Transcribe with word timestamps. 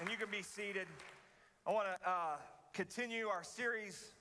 and 0.00 0.10
you 0.10 0.16
can 0.16 0.28
be 0.30 0.42
seated. 0.42 0.86
I 1.66 1.70
want 1.70 1.86
to 1.86 2.08
uh, 2.08 2.36
continue 2.74 3.28
our 3.28 3.42
series, 3.42 4.12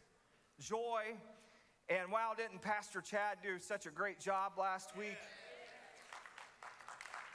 Joy. 0.60 1.02
And 1.90 2.12
wow, 2.12 2.32
didn't 2.36 2.62
Pastor 2.62 3.02
Chad 3.02 3.38
do 3.44 3.60
such 3.60 3.86
a 3.86 3.90
great 3.90 4.20
job 4.20 4.54
last 4.58 4.96
week? 4.98 5.18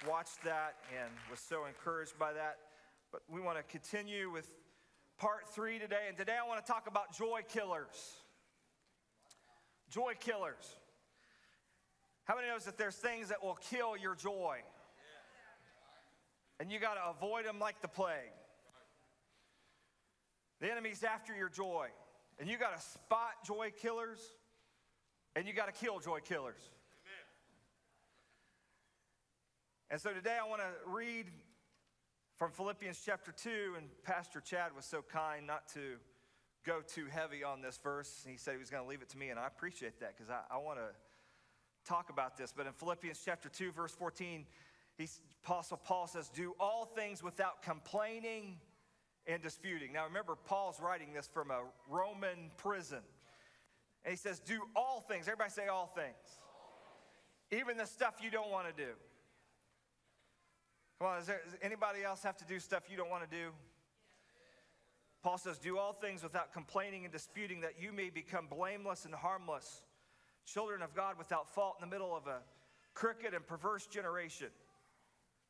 Watched 0.09 0.43
that 0.45 0.77
and 0.99 1.11
was 1.31 1.39
so 1.39 1.67
encouraged 1.67 2.19
by 2.19 2.33
that. 2.33 2.57
But 3.13 3.23
we 3.29 3.41
want 3.41 3.59
to 3.59 3.63
continue 3.65 4.31
with 4.31 4.51
part 5.19 5.47
three 5.49 5.79
today. 5.79 6.07
And 6.09 6.17
today 6.17 6.37
I 6.43 6.49
want 6.49 6.65
to 6.65 6.73
talk 6.73 6.87
about 6.89 7.17
joy 7.17 7.41
killers. 7.47 8.15
Joy 9.91 10.15
killers. 10.19 10.77
How 12.25 12.37
many 12.37 12.49
knows 12.49 12.65
that 12.65 12.79
there's 12.79 12.97
things 12.97 13.29
that 13.29 13.45
will 13.45 13.59
kill 13.71 13.97
your 13.97 14.15
joy? 14.15 14.61
And 16.61 16.71
you 16.71 16.79
got 16.79 16.95
to 16.95 17.11
avoid 17.11 17.47
them 17.47 17.59
like 17.59 17.81
the 17.81 17.89
plague. 17.89 18.15
The 20.61 20.71
enemy's 20.71 21.03
after 21.03 21.35
your 21.35 21.49
joy. 21.49 21.89
And 22.39 22.49
you 22.49 22.59
got 22.59 22.77
to 22.77 22.83
spot 22.83 23.45
joy 23.47 23.73
killers 23.81 24.21
and 25.35 25.47
you 25.47 25.53
got 25.53 25.67
to 25.67 25.73
kill 25.73 25.99
joy 26.01 26.19
killers. 26.21 26.61
Amen. 27.07 27.27
And 29.91 30.01
so 30.01 30.13
today 30.13 30.37
I 30.43 30.47
want 30.49 30.61
to 30.61 30.91
read 30.91 31.27
from 32.37 32.51
Philippians 32.53 33.01
chapter 33.05 33.33
2, 33.33 33.75
and 33.77 33.87
Pastor 34.03 34.41
Chad 34.41 34.75
was 34.75 34.87
so 34.87 35.03
kind 35.03 35.47
not 35.47 35.69
to 35.75 35.97
go 36.65 36.81
too 36.81 37.07
heavy 37.07 37.45
on 37.45 37.61
this 37.61 37.79
verse. 37.83 38.25
He 38.27 38.37
said 38.37 38.55
he 38.55 38.59
was 38.59 38.71
going 38.71 38.83
to 38.83 38.89
leave 38.89 39.03
it 39.03 39.11
to 39.11 39.19
me, 39.19 39.29
and 39.29 39.39
I 39.39 39.47
appreciate 39.47 40.01
that 40.01 40.17
because 40.17 40.31
I, 40.31 40.55
I 40.55 40.59
want 40.59 40.79
to 40.79 40.89
talk 41.89 42.11
about 42.11 42.37
this. 42.37 42.53
But 42.57 42.67
in 42.67 42.73
Philippians 42.73 43.21
chapter 43.25 43.49
2, 43.49 43.73
verse 43.73 43.93
14, 43.93 44.47
he, 45.01 45.09
Apostle 45.45 45.79
Paul 45.79 46.07
says, 46.07 46.29
Do 46.29 46.55
all 46.61 46.85
things 46.85 47.23
without 47.23 47.63
complaining 47.63 48.59
and 49.27 49.43
disputing. 49.43 49.93
Now 49.93 50.05
remember, 50.05 50.37
Paul's 50.37 50.81
writing 50.81 51.13
this 51.13 51.29
from 51.33 51.51
a 51.51 51.63
Roman 51.89 52.51
prison. 52.57 53.01
And 54.05 54.13
he 54.13 54.17
says, 54.17 54.41
Do 54.41 54.61
all 54.77 55.01
things. 55.01 55.27
Everybody 55.27 55.51
say 55.51 55.69
all 55.69 55.93
things. 55.95 56.15
Even 57.53 57.77
the 57.77 57.87
stuff 57.87 58.17
you 58.23 58.31
don't 58.31 58.51
want 58.51 58.67
to 58.69 58.73
do. 58.73 58.91
Come 60.99 61.09
on, 61.09 61.23
there, 61.25 61.41
does 61.45 61.57
anybody 61.63 62.03
else 62.05 62.23
have 62.23 62.37
to 62.39 62.45
do 62.45 62.61
stuff 62.61 62.85
you 62.91 62.97
don't 62.97 63.11
want 63.11 63.29
to 63.29 63.37
do? 63.37 63.51
Paul 65.23 65.39
says, 65.39 65.59
Do 65.59 65.79
all 65.79 65.93
things 65.93 66.23
without 66.23 66.53
complaining 66.53 67.05
and 67.05 67.13
disputing, 67.13 67.61
that 67.63 67.75
you 67.81 67.93
may 67.93 68.11
become 68.11 68.47
blameless 68.47 69.05
and 69.05 69.15
harmless, 69.15 69.83
children 70.47 70.83
of 70.83 70.95
God 70.95 71.17
without 71.19 71.53
fault 71.55 71.77
in 71.81 71.89
the 71.89 71.93
middle 71.93 72.15
of 72.15 72.27
a 72.27 72.41
crooked 72.95 73.35
and 73.35 73.47
perverse 73.47 73.87
generation, 73.87 74.49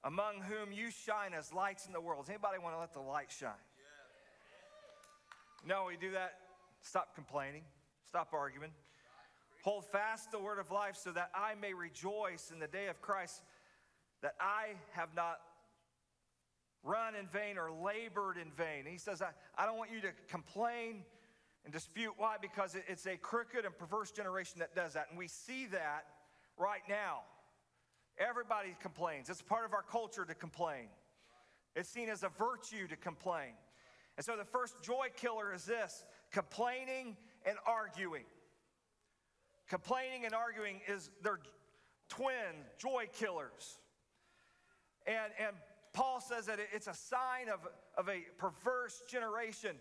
among 0.05 0.43
whom 0.43 0.73
you 0.73 0.91
shine 0.91 1.35
as 1.35 1.53
lights 1.53 1.87
in 1.87 1.93
the 1.93 2.01
world. 2.01 2.25
Does 2.25 2.31
anybody 2.31 2.59
want 2.59 2.75
to 2.75 2.81
let 2.81 2.93
the 2.93 3.01
light 3.01 3.31
shine? 3.31 3.53
No, 5.67 5.85
we 5.89 5.97
do 5.97 6.13
that. 6.13 6.33
Stop 6.81 7.15
complaining, 7.15 7.63
stop 8.09 8.33
arguing. 8.33 8.71
Hold 9.63 9.85
fast 9.85 10.33
the 10.33 10.39
word 10.39 10.59
of 10.59 10.71
life 10.71 10.97
so 10.97 11.11
that 11.13 11.31
I 11.35 11.55
may 11.55 11.75
rejoice 11.75 12.51
in 12.51 12.59
the 12.59 12.67
day 12.67 12.87
of 12.89 13.03
Christ 13.03 13.43
that 14.23 14.35
I 14.41 14.75
have 14.93 15.11
not 15.15 15.41
run 16.83 17.15
in 17.15 17.27
vain 17.27 17.59
or 17.59 17.71
labored 17.71 18.39
in 18.39 18.51
vain. 18.53 18.87
he 18.91 18.97
says, 18.97 19.21
I, 19.21 19.31
I 19.57 19.67
don't 19.67 19.77
want 19.77 19.91
you 19.91 20.01
to 20.01 20.13
complain 20.29 21.03
and 21.65 21.73
dispute. 21.73 22.15
Why? 22.17 22.37
Because 22.41 22.75
it's 22.89 23.07
a 23.07 23.17
crooked 23.17 23.67
and 23.67 23.77
perverse 23.77 24.11
generation 24.11 24.61
that 24.61 24.75
does 24.75 24.95
that. 24.95 25.09
And 25.11 25.19
we 25.19 25.29
see 25.29 25.67
that 25.67 26.05
right 26.57 26.83
now. 26.89 27.21
Everybody 28.19 28.77
complains. 28.81 29.31
It's 29.31 29.43
part 29.43 29.65
of 29.65 29.73
our 29.73 29.83
culture 29.83 30.25
to 30.25 30.35
complain. 30.35 30.89
It's 31.75 31.89
seen 31.89 32.09
as 32.09 32.23
a 32.23 32.29
virtue 32.29 32.89
to 32.89 32.97
complain. 32.97 33.53
And 34.17 34.25
so 34.25 34.37
the 34.37 34.45
first 34.45 34.83
joy 34.83 35.09
killer 35.17 35.55
is 35.55 35.65
this 35.65 36.05
complaining 36.31 37.17
and 37.47 37.57
arguing. 37.67 38.25
Complaining 39.69 40.25
and 40.25 40.35
arguing 40.35 40.81
is 40.89 41.11
they're 41.23 41.41
twin 42.09 42.65
joy 42.79 43.07
killers. 43.13 43.79
And, 45.07 45.33
and 45.39 45.57
Paul 45.93 46.21
says 46.21 46.47
that 46.47 46.59
it's 46.73 46.87
a 46.87 46.95
sign 46.95 47.49
of, 47.53 47.61
of 47.97 48.09
a 48.09 48.21
perverse 48.37 49.03
generation. 49.09 49.77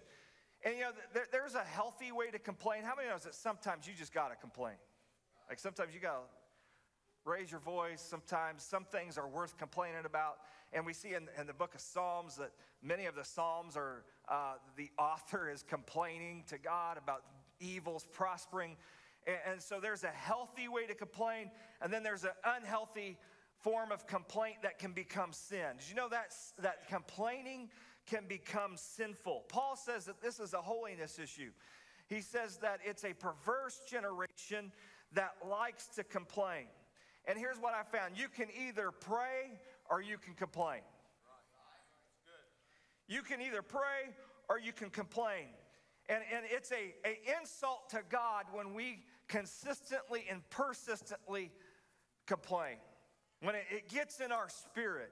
And 0.64 0.76
you 0.76 0.82
know, 0.82 0.92
there, 1.14 1.26
there's 1.32 1.56
a 1.56 1.64
healthy 1.64 2.12
way 2.12 2.30
to 2.32 2.40
complain. 2.40 2.84
How 2.84 2.96
many 2.96 3.10
knows 3.10 3.24
that 3.24 3.36
sometimes 3.36 3.88
you 3.88 3.94
just 3.98 4.14
got 4.14 4.30
to 4.30 4.36
complain? 4.36 4.76
Like 5.50 5.60
sometimes 5.60 5.94
you 5.94 6.00
got 6.00 6.14
to 6.14 6.39
raise 7.26 7.52
your 7.52 7.60
voice. 7.60 8.02
Sometimes 8.02 8.64
some 8.64 8.86
things 8.86 9.18
are 9.18 9.28
worth 9.28 9.58
complaining 9.58 10.06
about. 10.06 10.38
And 10.74 10.86
we 10.86 10.94
see 10.94 11.14
in, 11.14 11.28
in 11.40 11.48
the 11.48 11.54
book 11.54 11.76
of 11.76 11.82
Psalms 11.82 12.36
that 12.38 12.52
many 12.82 13.06
of 13.06 13.16
the 13.16 13.24
Psalms 13.24 13.76
are, 13.76 14.04
uh, 14.28 14.54
the 14.78 14.90
author 14.98 15.50
is 15.50 15.64
complaining 15.64 16.44
to 16.48 16.58
God 16.58 16.98
about 16.98 17.24
evils 17.60 18.08
prospering. 18.12 18.78
And, 19.26 19.38
and 19.52 19.62
so 19.62 19.80
there's 19.80 20.04
a 20.04 20.08
healthy 20.08 20.68
way 20.68 20.86
to 20.86 20.96
complain, 20.96 21.52
and 21.82 21.92
then 21.92 22.04
there's 22.04 22.24
an 22.24 22.32
unhealthy 22.46 23.18
form 23.60 23.92
of 23.92 24.08
complaint 24.08 24.58
that 24.64 24.80
can 24.80 24.94
become 24.94 25.34
sin. 25.34 25.78
Did 25.80 25.90
you 25.90 25.96
know 25.96 26.10
that, 26.10 26.34
that 26.60 26.88
complaining 26.88 27.70
can 28.06 28.26
become 28.28 28.72
sinful? 28.76 29.46
Paul 29.50 29.76
says 29.76 30.06
that 30.06 30.22
this 30.22 30.40
is 30.40 30.54
a 30.54 30.62
holiness 30.62 31.20
issue. 31.20 31.52
He 32.08 32.22
says 32.22 32.58
that 32.58 32.80
it's 32.84 33.04
a 33.04 33.14
perverse 33.14 33.82
generation 33.88 34.72
that 35.14 35.36
likes 35.48 35.88
to 35.96 36.04
complain. 36.04 36.66
And 37.30 37.38
here's 37.38 37.58
what 37.58 37.76
I 37.76 37.84
found 37.96 38.18
you 38.18 38.28
can 38.28 38.48
either 38.68 38.90
pray 38.90 39.60
or 39.88 40.02
you 40.02 40.18
can 40.18 40.34
complain. 40.34 40.82
You 43.08 43.22
can 43.22 43.40
either 43.40 43.62
pray 43.62 44.16
or 44.50 44.60
you 44.60 44.74
can 44.74 44.90
complain. 44.90 45.46
And, 46.10 46.24
and 46.36 46.44
it's 46.50 46.72
a, 46.72 46.96
a 47.08 47.40
insult 47.40 47.92
to 47.92 48.00
God 48.10 48.46
when 48.52 48.74
we 48.74 49.04
consistently 49.28 50.26
and 50.30 50.42
persistently 50.50 51.52
complain 52.26 52.78
when 53.42 53.54
it, 53.54 53.66
it 53.70 53.90
gets 53.90 54.20
in 54.20 54.32
our 54.32 54.50
spirit 54.50 55.12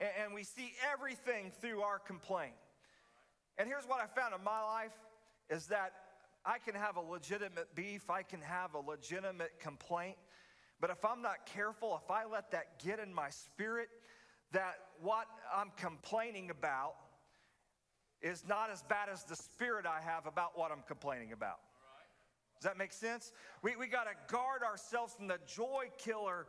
and, 0.00 0.08
and 0.24 0.34
we 0.34 0.42
see 0.42 0.72
everything 0.90 1.52
through 1.60 1.82
our 1.82 1.98
complaint. 1.98 2.54
And 3.58 3.68
here's 3.68 3.84
what 3.84 4.00
I 4.00 4.06
found 4.06 4.34
in 4.34 4.42
my 4.42 4.62
life 4.62 4.96
is 5.50 5.66
that 5.66 5.92
I 6.46 6.56
can 6.58 6.74
have 6.74 6.96
a 6.96 7.00
legitimate 7.00 7.74
beef, 7.74 8.08
I 8.08 8.22
can 8.22 8.40
have 8.40 8.74
a 8.74 8.80
legitimate 8.80 9.60
complaint, 9.60 10.16
but 10.80 10.90
if 10.90 11.04
I'm 11.04 11.22
not 11.22 11.46
careful, 11.46 12.00
if 12.02 12.10
I 12.10 12.24
let 12.24 12.50
that 12.52 12.82
get 12.82 12.98
in 12.98 13.12
my 13.12 13.30
spirit, 13.30 13.88
that 14.52 14.76
what 15.00 15.26
I'm 15.54 15.70
complaining 15.76 16.50
about 16.50 16.94
is 18.22 18.44
not 18.46 18.70
as 18.70 18.82
bad 18.82 19.08
as 19.12 19.24
the 19.24 19.36
spirit 19.36 19.86
I 19.86 20.00
have 20.02 20.26
about 20.26 20.58
what 20.58 20.70
I'm 20.70 20.82
complaining 20.86 21.32
about. 21.32 21.58
Does 22.60 22.68
that 22.68 22.76
make 22.76 22.92
sense? 22.92 23.32
We, 23.62 23.76
we 23.76 23.86
got 23.86 24.04
to 24.04 24.32
guard 24.32 24.62
ourselves 24.62 25.14
from 25.14 25.28
the 25.28 25.38
joy 25.46 25.86
killer 25.96 26.46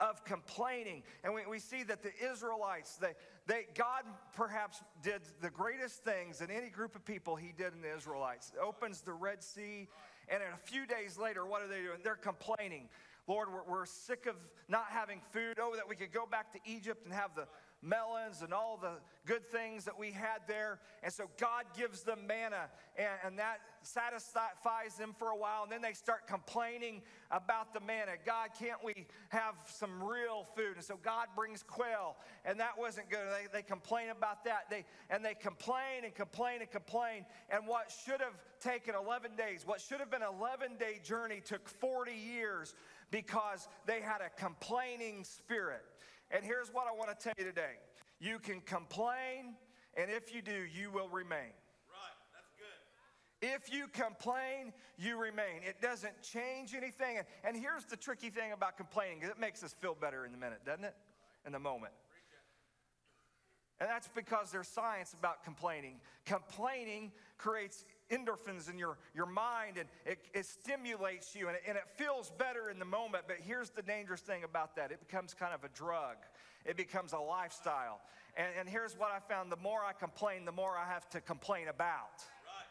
of 0.00 0.24
complaining. 0.24 1.04
And 1.22 1.32
we, 1.32 1.42
we 1.48 1.60
see 1.60 1.84
that 1.84 2.02
the 2.02 2.10
Israelites, 2.32 2.96
they, 2.96 3.12
they, 3.46 3.66
God 3.74 4.02
perhaps 4.34 4.82
did 5.02 5.22
the 5.40 5.50
greatest 5.50 6.02
things 6.02 6.40
in 6.40 6.50
any 6.50 6.68
group 6.68 6.96
of 6.96 7.04
people 7.04 7.36
he 7.36 7.52
did 7.56 7.72
in 7.72 7.82
the 7.82 7.94
Israelites. 7.94 8.50
Opens 8.60 9.02
the 9.02 9.12
Red 9.12 9.42
Sea, 9.42 9.88
and 10.28 10.42
a 10.42 10.56
few 10.66 10.86
days 10.86 11.16
later, 11.18 11.46
what 11.46 11.62
are 11.62 11.68
they 11.68 11.82
doing? 11.82 12.00
They're 12.02 12.16
complaining. 12.16 12.88
Lord, 13.26 13.48
we're, 13.52 13.70
we're 13.70 13.86
sick 13.86 14.26
of 14.26 14.36
not 14.68 14.86
having 14.88 15.20
food. 15.32 15.58
Oh, 15.60 15.74
that 15.76 15.88
we 15.88 15.96
could 15.96 16.12
go 16.12 16.26
back 16.26 16.52
to 16.52 16.58
Egypt 16.64 17.04
and 17.04 17.14
have 17.14 17.34
the 17.34 17.46
melons 17.82 18.42
and 18.42 18.54
all 18.54 18.78
the 18.80 18.92
good 19.26 19.44
things 19.50 19.84
that 19.84 19.98
we 19.98 20.12
had 20.12 20.38
there. 20.46 20.78
And 21.02 21.12
so 21.12 21.24
God 21.38 21.64
gives 21.76 22.02
them 22.02 22.26
manna, 22.26 22.70
and, 22.96 23.08
and, 23.24 23.38
that 23.38 23.58
satisfies 23.82 24.94
them 24.98 25.14
for 25.18 25.28
a 25.28 25.36
while. 25.36 25.64
And 25.64 25.72
then 25.72 25.82
they 25.82 25.92
start 25.92 26.28
complaining 26.28 27.02
about 27.30 27.74
the 27.74 27.80
manna. 27.80 28.12
God, 28.24 28.50
can't 28.58 28.82
we 28.84 29.06
have 29.30 29.54
some 29.66 30.02
real 30.02 30.46
food? 30.54 30.76
And 30.76 30.84
so 30.84 30.96
God 31.02 31.26
brings 31.34 31.62
quail, 31.64 32.16
and 32.44 32.60
that 32.60 32.78
wasn't 32.78 33.10
good. 33.10 33.26
They, 33.30 33.58
they 33.58 33.62
complain 33.62 34.10
about 34.10 34.44
that. 34.44 34.70
They, 34.70 34.84
and 35.10 35.24
they 35.24 35.34
complain 35.34 36.04
and 36.04 36.14
complain 36.14 36.60
and 36.60 36.70
complain. 36.70 37.26
And 37.50 37.66
what 37.66 37.92
should 38.04 38.20
have 38.20 38.38
taken 38.60 38.94
11 38.94 39.32
days, 39.36 39.66
what 39.66 39.80
should 39.80 39.98
have 39.98 40.10
been 40.10 40.22
an 40.22 40.28
11 40.38 40.76
day 40.78 41.00
journey, 41.02 41.40
took 41.44 41.68
40 41.68 42.12
years 42.12 42.74
because 43.12 43.68
they 43.86 44.00
had 44.00 44.20
a 44.20 44.30
complaining 44.40 45.22
spirit. 45.22 45.84
And 46.32 46.44
here's 46.44 46.68
what 46.72 46.86
I 46.88 46.96
want 46.96 47.16
to 47.16 47.24
tell 47.24 47.34
you 47.38 47.44
today 47.44 47.74
you 48.18 48.40
can 48.40 48.60
complain, 48.62 49.54
and 49.96 50.10
if 50.10 50.34
you 50.34 50.42
do, 50.42 50.64
you 50.74 50.90
will 50.90 51.08
remain. 51.08 51.52
Right, 51.86 52.18
that's 52.32 52.52
good. 52.58 53.54
If 53.54 53.72
you 53.72 53.86
complain, 53.92 54.72
you 54.98 55.20
remain. 55.20 55.62
It 55.68 55.80
doesn't 55.80 56.22
change 56.22 56.74
anything. 56.74 57.20
And 57.44 57.56
here's 57.56 57.84
the 57.84 57.96
tricky 57.96 58.30
thing 58.30 58.52
about 58.52 58.76
complaining 58.76 59.22
it 59.22 59.38
makes 59.38 59.62
us 59.62 59.74
feel 59.74 59.94
better 59.94 60.24
in 60.24 60.32
the 60.32 60.38
minute, 60.38 60.64
doesn't 60.64 60.84
it? 60.84 60.94
In 61.46 61.52
the 61.52 61.58
moment. 61.60 61.92
And 63.82 63.90
that's 63.90 64.08
because 64.14 64.52
there's 64.52 64.68
science 64.68 65.12
about 65.12 65.42
complaining. 65.42 65.96
Complaining 66.24 67.10
creates 67.36 67.84
endorphins 68.10 68.70
in 68.70 68.78
your, 68.78 68.98
your 69.14 69.26
mind 69.26 69.78
and 69.78 69.88
it, 70.04 70.18
it 70.34 70.46
stimulates 70.46 71.34
you 71.34 71.48
and 71.48 71.56
it, 71.56 71.62
and 71.66 71.76
it 71.76 71.84
feels 71.96 72.30
better 72.38 72.70
in 72.70 72.78
the 72.78 72.84
moment. 72.84 73.24
But 73.26 73.36
here's 73.40 73.70
the 73.70 73.82
dangerous 73.82 74.20
thing 74.20 74.44
about 74.44 74.76
that 74.76 74.90
it 74.90 75.00
becomes 75.00 75.34
kind 75.34 75.54
of 75.54 75.64
a 75.64 75.68
drug. 75.68 76.16
it 76.64 76.76
becomes 76.76 77.12
a 77.12 77.18
lifestyle. 77.18 78.00
And, 78.36 78.48
and 78.58 78.68
here's 78.68 78.98
what 78.98 79.10
I 79.10 79.18
found 79.20 79.52
the 79.52 79.56
more 79.56 79.80
I 79.84 79.92
complain, 79.92 80.44
the 80.44 80.52
more 80.52 80.76
I 80.76 80.86
have 80.86 81.08
to 81.10 81.20
complain 81.20 81.68
about. 81.68 82.18
Right. 82.18 82.70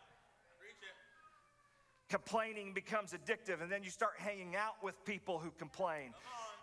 Complaining 2.09 2.73
becomes 2.73 3.13
addictive, 3.13 3.61
and 3.61 3.71
then 3.71 3.83
you 3.83 3.89
start 3.89 4.13
hanging 4.17 4.55
out 4.55 4.83
with 4.83 4.95
people 5.05 5.39
who 5.39 5.51
complain. 5.51 6.13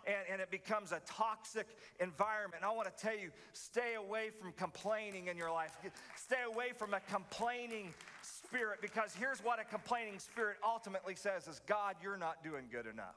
And, 0.09 0.17
and 0.31 0.41
it 0.41 0.49
becomes 0.49 0.91
a 0.91 1.01
toxic 1.05 1.67
environment. 1.99 2.63
And 2.63 2.65
I 2.65 2.73
want 2.73 2.87
to 2.87 3.03
tell 3.03 3.15
you 3.15 3.29
stay 3.53 3.93
away 3.93 4.31
from 4.31 4.53
complaining 4.53 5.27
in 5.27 5.37
your 5.37 5.51
life. 5.51 5.77
Stay 6.15 6.41
away 6.51 6.71
from 6.75 6.95
a 6.95 6.99
complaining 7.11 7.93
spirit 8.23 8.79
because 8.81 9.13
here's 9.13 9.39
what 9.43 9.59
a 9.59 9.63
complaining 9.63 10.17
spirit 10.17 10.57
ultimately 10.65 11.13
says 11.13 11.47
is 11.47 11.61
God, 11.67 11.95
you're 12.01 12.17
not 12.17 12.43
doing 12.43 12.65
good 12.71 12.87
enough. 12.87 13.15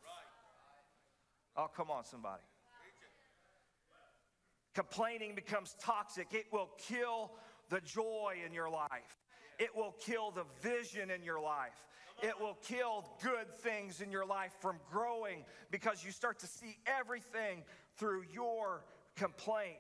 Oh, 1.57 1.69
come 1.75 1.91
on, 1.91 2.05
somebody. 2.05 2.43
Complaining 4.75 5.35
becomes 5.35 5.75
toxic. 5.81 6.29
It 6.33 6.47
will 6.53 6.71
kill 6.89 7.31
the 7.71 7.81
joy 7.81 8.37
in 8.45 8.53
your 8.53 8.69
life. 8.69 9.17
It 9.59 9.75
will 9.75 9.95
kill 10.01 10.31
the 10.31 10.45
vision 10.61 11.11
in 11.11 11.23
your 11.23 11.41
life. 11.41 11.73
It 12.23 12.41
will 12.41 12.59
kill 12.63 13.05
good 13.23 13.53
things 13.59 14.01
in 14.01 14.11
your 14.11 14.27
life 14.27 14.53
from 14.61 14.79
growing 14.91 15.45
because 15.71 16.05
you 16.05 16.13
start 16.13 16.39
to 16.41 16.47
see 16.47 16.79
everything 16.87 17.65
through 17.97 18.25
your 18.33 18.85
complaint. 19.17 19.79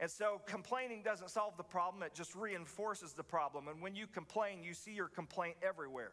And 0.00 0.10
so 0.10 0.40
complaining 0.46 1.02
doesn't 1.02 1.30
solve 1.30 1.56
the 1.56 1.64
problem, 1.64 2.02
it 2.02 2.14
just 2.14 2.34
reinforces 2.34 3.14
the 3.14 3.24
problem. 3.24 3.68
And 3.68 3.82
when 3.82 3.94
you 3.94 4.06
complain, 4.06 4.62
you 4.62 4.74
see 4.74 4.92
your 4.92 5.08
complaint 5.08 5.56
everywhere. 5.62 6.12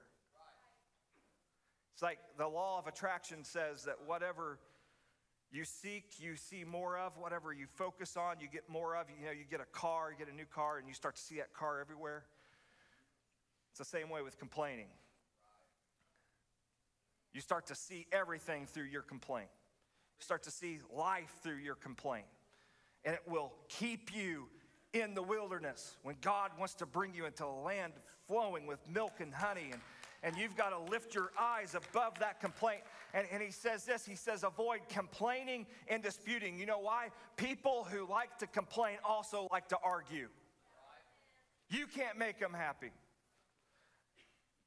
It's 1.94 2.02
like 2.02 2.20
the 2.38 2.48
law 2.48 2.80
of 2.80 2.88
attraction 2.88 3.44
says 3.44 3.84
that 3.86 3.96
whatever 4.06 4.60
you 5.52 5.64
seek, 5.64 6.04
you 6.20 6.36
see 6.36 6.66
more 6.66 6.98
of. 6.98 7.18
Whatever 7.18 7.54
you 7.54 7.68
focus 7.68 8.18
on, 8.18 8.42
you 8.42 8.48
get 8.52 8.68
more 8.68 8.98
of. 8.98 9.06
You 9.18 9.28
know, 9.28 9.32
you 9.32 9.46
get 9.50 9.62
a 9.62 9.66
car, 9.66 10.12
you 10.12 10.18
get 10.18 10.34
a 10.34 10.36
new 10.36 10.46
car, 10.46 10.78
and 10.78 10.88
you 10.88 10.94
start 10.94 11.16
to 11.16 11.22
see 11.22 11.36
that 11.38 11.54
car 11.54 11.80
everywhere. 11.80 12.26
It's 13.70 13.80
the 13.80 13.86
same 13.86 14.10
way 14.10 14.22
with 14.22 14.38
complaining. 14.38 14.88
You 17.36 17.42
start 17.42 17.68
to 17.68 17.76
see 17.76 18.08
everything 18.14 18.66
through 18.66 18.86
your 18.86 19.02
complaint. 19.02 19.50
You 20.18 20.24
start 20.24 20.44
to 20.44 20.52
see 20.52 20.80
life 20.96 21.34
through 21.44 21.58
your 21.58 21.76
complaint 21.76 22.28
and 23.04 23.14
it 23.14 23.22
will 23.28 23.52
keep 23.68 24.16
you 24.16 24.46
in 24.94 25.14
the 25.14 25.22
wilderness 25.22 25.98
when 26.04 26.16
God 26.22 26.52
wants 26.58 26.76
to 26.76 26.86
bring 26.86 27.14
you 27.14 27.26
into 27.26 27.46
a 27.46 27.58
land 27.64 27.92
flowing 28.26 28.66
with 28.66 28.80
milk 28.90 29.20
and 29.20 29.34
honey. 29.34 29.70
And, 29.74 29.82
and 30.24 30.38
you've 30.38 30.56
got 30.56 30.70
to 30.70 30.80
lift 30.90 31.14
your 31.14 31.32
eyes 31.38 31.76
above 31.76 32.18
that 32.20 32.40
complaint. 32.40 32.82
And, 33.14 33.28
and 33.30 33.44
he 33.44 33.52
says 33.52 33.84
this 33.84 34.06
he 34.06 34.16
says, 34.16 34.46
avoid 34.46 34.80
complaining 34.88 35.68
and 35.90 36.02
disputing. 36.02 36.58
You 36.58 36.66
know 36.66 36.80
why? 36.80 37.10
People 37.36 37.86
who 37.92 38.10
like 38.10 38.40
to 38.40 38.48
complain 38.48 38.96
also 39.04 39.50
like 39.52 39.68
to 39.68 39.78
argue. 39.84 40.30
You 41.70 41.86
can't 41.88 42.18
make 42.18 42.40
them 42.40 42.54
happy. 42.54 42.92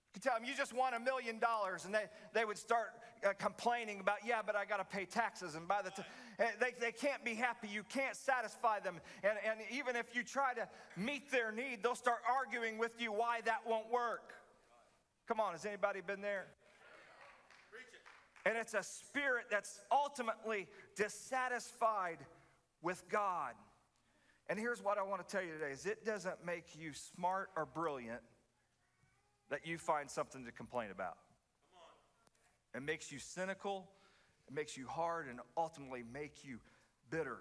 You 0.09 0.21
can 0.21 0.23
tell 0.23 0.41
them 0.41 0.49
you 0.49 0.57
just 0.57 0.73
want 0.73 0.95
a 0.95 1.01
million 1.01 1.39
dollars, 1.39 1.85
and 1.85 1.95
they, 1.95 2.05
they 2.33 2.47
would 2.47 2.57
start 2.57 2.89
uh, 3.23 3.35
complaining 3.39 4.01
about, 4.01 4.19
yeah, 4.27 4.41
but 4.45 4.57
I 4.57 4.65
got 4.65 4.79
to 4.79 4.85
pay 4.85 5.05
taxes. 5.05 5.55
And 5.55 5.69
by 5.69 5.83
the 5.83 5.91
time 5.91 6.07
eh, 6.39 6.47
they, 6.59 6.73
they 6.81 6.93
can't 6.93 7.23
be 7.23 7.35
happy, 7.35 7.69
you 7.69 7.83
can't 7.83 8.17
satisfy 8.17 8.81
them. 8.81 9.01
And, 9.23 9.35
and 9.47 9.61
even 9.71 9.97
if 9.97 10.17
you 10.17 10.23
try 10.23 10.55
to 10.55 10.67
meet 10.97 11.31
their 11.31 11.53
need, 11.53 11.83
they'll 11.83 11.95
start 11.95 12.21
arguing 12.27 12.79
with 12.79 12.93
you 12.99 13.13
why 13.13 13.41
that 13.45 13.61
won't 13.67 13.91
work. 13.93 14.33
Come 15.27 15.41
on, 15.41 15.53
has 15.53 15.67
anybody 15.67 16.01
been 16.01 16.23
there? 16.23 16.47
And 18.47 18.57
it's 18.57 18.73
a 18.73 18.83
spirit 18.83 19.47
that's 19.51 19.81
ultimately 19.93 20.69
dissatisfied 20.97 22.19
with 22.81 23.05
God. 23.11 23.53
And 24.49 24.59
here's 24.59 24.83
what 24.83 24.97
I 24.97 25.03
want 25.03 25.27
to 25.27 25.31
tell 25.31 25.45
you 25.45 25.53
today 25.53 25.73
is 25.73 25.85
it 25.85 26.07
doesn't 26.07 26.47
make 26.47 26.65
you 26.75 26.93
smart 26.95 27.51
or 27.57 27.67
brilliant 27.67 28.23
that 29.51 29.67
you 29.67 29.79
find 29.79 30.11
something 30.11 30.45
to 30.45 30.53
complain 30.53 30.91
about. 30.91 31.17
It 32.75 32.83
makes 32.83 33.11
you 33.11 33.19
cynical, 33.19 33.89
it 34.47 34.55
makes 34.55 34.77
you 34.77 34.87
hard, 34.87 35.29
and 35.29 35.41
ultimately 35.57 36.05
make 36.13 36.45
you 36.45 36.59
bitter. 37.11 37.39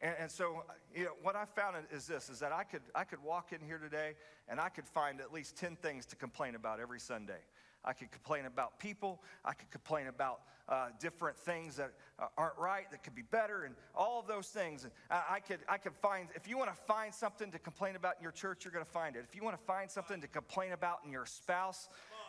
And, 0.00 0.14
and, 0.20 0.30
so, 0.30 0.64
you 0.94 1.04
know, 1.04 1.12
what 1.22 1.36
I 1.36 1.44
found 1.44 1.76
is 1.92 2.06
this: 2.06 2.28
is 2.28 2.40
that 2.40 2.52
I 2.52 2.64
could 2.64 2.82
I 2.94 3.04
could 3.04 3.22
walk 3.22 3.52
in 3.52 3.64
here 3.64 3.78
today 3.78 4.14
and 4.48 4.60
I 4.60 4.68
could 4.68 4.86
find 4.86 5.20
at 5.20 5.32
least 5.32 5.56
ten 5.56 5.76
things 5.76 6.06
to 6.06 6.16
complain 6.16 6.54
about 6.54 6.80
every 6.80 7.00
Sunday. 7.00 7.40
I 7.84 7.92
could 7.92 8.10
complain 8.10 8.46
about 8.46 8.78
people. 8.78 9.20
I 9.44 9.54
could 9.54 9.70
complain 9.70 10.06
about 10.06 10.40
uh, 10.68 10.88
different 11.00 11.36
things 11.36 11.76
that 11.76 11.92
uh, 12.18 12.26
aren't 12.38 12.56
right, 12.56 12.90
that 12.90 13.02
could 13.02 13.14
be 13.14 13.22
better, 13.22 13.64
and 13.64 13.74
all 13.94 14.20
of 14.20 14.26
those 14.26 14.48
things. 14.48 14.84
And 14.84 14.92
I, 15.10 15.40
could, 15.40 15.58
I 15.68 15.78
could 15.78 15.94
find, 15.94 16.28
if 16.34 16.48
you 16.48 16.56
want 16.56 16.70
to 16.70 16.82
find 16.84 17.12
something 17.12 17.50
to 17.50 17.58
complain 17.58 17.96
about 17.96 18.14
in 18.18 18.22
your 18.22 18.32
church, 18.32 18.64
you're 18.64 18.72
going 18.72 18.84
to 18.84 18.90
find 18.90 19.16
it. 19.16 19.24
If 19.28 19.34
you 19.34 19.42
want 19.42 19.58
to 19.58 19.64
find 19.64 19.90
something 19.90 20.20
to 20.20 20.28
complain 20.28 20.72
about 20.72 21.00
in 21.04 21.10
your 21.10 21.26
spouse, 21.26 21.88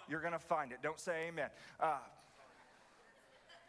you're 0.10 0.22
going 0.22 0.34
to 0.34 0.40
find 0.40 0.72
it. 0.72 0.80
Don't 0.82 1.00
say 1.00 1.28
amen. 1.28 1.50
Uh, 1.80 1.98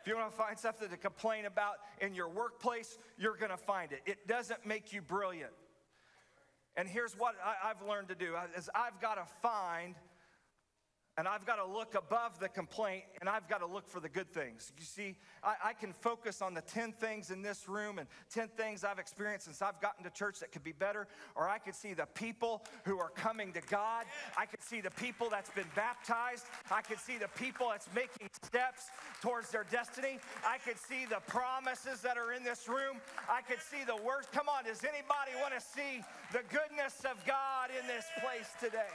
if 0.00 0.08
you 0.08 0.16
want 0.16 0.30
to 0.30 0.36
find 0.36 0.58
something 0.58 0.88
to 0.88 0.96
complain 0.96 1.46
about 1.46 1.76
in 2.00 2.14
your 2.14 2.28
workplace, 2.28 2.98
you're 3.18 3.36
going 3.36 3.50
to 3.50 3.56
find 3.56 3.92
it. 3.92 4.02
It 4.04 4.26
doesn't 4.26 4.66
make 4.66 4.92
you 4.92 5.00
brilliant. 5.00 5.52
And 6.76 6.88
here's 6.88 7.14
what 7.14 7.36
I, 7.42 7.68
have 7.68 7.82
learned 7.88 8.08
to 8.08 8.14
do 8.14 8.34
is 8.56 8.68
I've 8.74 9.00
got 9.00 9.14
to 9.14 9.24
find 9.40 9.94
and 11.16 11.28
I've 11.28 11.46
got 11.46 11.56
to 11.56 11.64
look 11.64 11.94
above 11.94 12.40
the 12.40 12.48
complaint 12.48 13.04
and 13.20 13.28
I've 13.28 13.48
got 13.48 13.58
to 13.58 13.66
look 13.66 13.88
for 13.88 14.00
the 14.00 14.08
good 14.08 14.32
things. 14.32 14.72
You 14.78 14.84
see, 14.84 15.16
I, 15.42 15.54
I, 15.66 15.72
can 15.72 15.92
focus 15.92 16.42
on 16.42 16.54
the 16.54 16.60
10 16.60 16.92
things 16.92 17.30
in 17.30 17.40
this 17.40 17.68
room 17.68 17.98
and 17.98 18.08
10 18.32 18.48
things 18.56 18.82
I've 18.82 18.98
experienced 18.98 19.46
since 19.46 19.62
I've 19.62 19.80
gotten 19.80 20.02
to 20.04 20.10
church 20.10 20.40
that 20.40 20.50
could 20.50 20.64
be 20.64 20.72
better, 20.72 21.06
or 21.36 21.48
I 21.48 21.58
could 21.58 21.74
see 21.74 21.94
the 21.94 22.06
people 22.06 22.64
who 22.84 22.98
are 22.98 23.10
coming 23.10 23.52
to 23.52 23.60
God. 23.70 24.06
I 24.36 24.46
could 24.46 24.62
see 24.62 24.80
the 24.80 24.90
people 24.90 25.30
that's 25.30 25.50
been 25.50 25.70
baptized. 25.76 26.46
I 26.70 26.82
could 26.82 26.98
see 26.98 27.18
the 27.18 27.28
people 27.28 27.68
that's 27.70 27.88
making 27.94 28.28
steps 28.42 28.90
towards 29.22 29.50
their 29.50 29.64
destiny. 29.70 30.18
I 30.44 30.58
could 30.58 30.78
see 30.78 31.06
the 31.06 31.20
promises 31.28 32.00
that 32.00 32.16
are 32.16 32.32
in 32.32 32.42
this 32.42 32.68
room. 32.68 32.98
I 33.30 33.42
could 33.42 33.60
see 33.60 33.84
the 33.86 33.96
words. 34.02 34.26
Come 34.32 34.48
on, 34.48 34.64
does 34.64 34.82
anybody 34.82 35.30
want 35.40 35.54
to 35.54 35.60
see 35.60 36.02
the 36.32 36.42
goodness 36.50 37.04
of 37.04 37.24
God 37.24 37.70
in 37.70 37.86
this 37.86 38.04
place 38.20 38.50
today? 38.60 38.90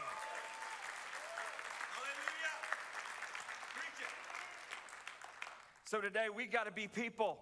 So 5.89 5.99
today 5.99 6.27
we 6.29 6.45
got 6.45 6.67
to 6.67 6.71
be 6.71 6.87
people 6.87 7.39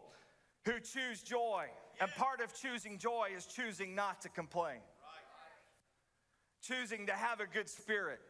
who 0.63 0.79
choose 0.79 1.21
joy. 1.21 1.65
And 1.99 2.09
part 2.11 2.39
of 2.39 2.57
choosing 2.57 2.97
joy 2.97 3.31
is 3.35 3.45
choosing 3.45 3.93
not 3.93 4.21
to 4.21 4.29
complain. 4.29 4.77
Choosing 6.61 7.07
to 7.07 7.11
have 7.11 7.41
a 7.41 7.45
good 7.45 7.67
spirit. 7.67 8.21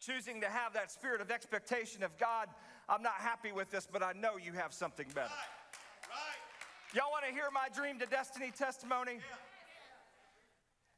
Choosing 0.00 0.40
to 0.40 0.48
have 0.48 0.72
that 0.72 0.90
spirit 0.90 1.20
of 1.20 1.30
expectation 1.30 2.02
of 2.02 2.18
God, 2.18 2.48
I'm 2.88 3.04
not 3.04 3.18
happy 3.18 3.52
with 3.52 3.70
this, 3.70 3.86
but 3.86 4.02
I 4.02 4.14
know 4.14 4.36
you 4.36 4.50
have 4.50 4.74
something 4.74 5.06
better. 5.14 5.30
Y'all 6.92 7.12
want 7.12 7.24
to 7.24 7.30
hear 7.30 7.46
my 7.54 7.68
dream 7.72 8.00
to 8.00 8.06
destiny 8.06 8.50
testimony? 8.50 9.20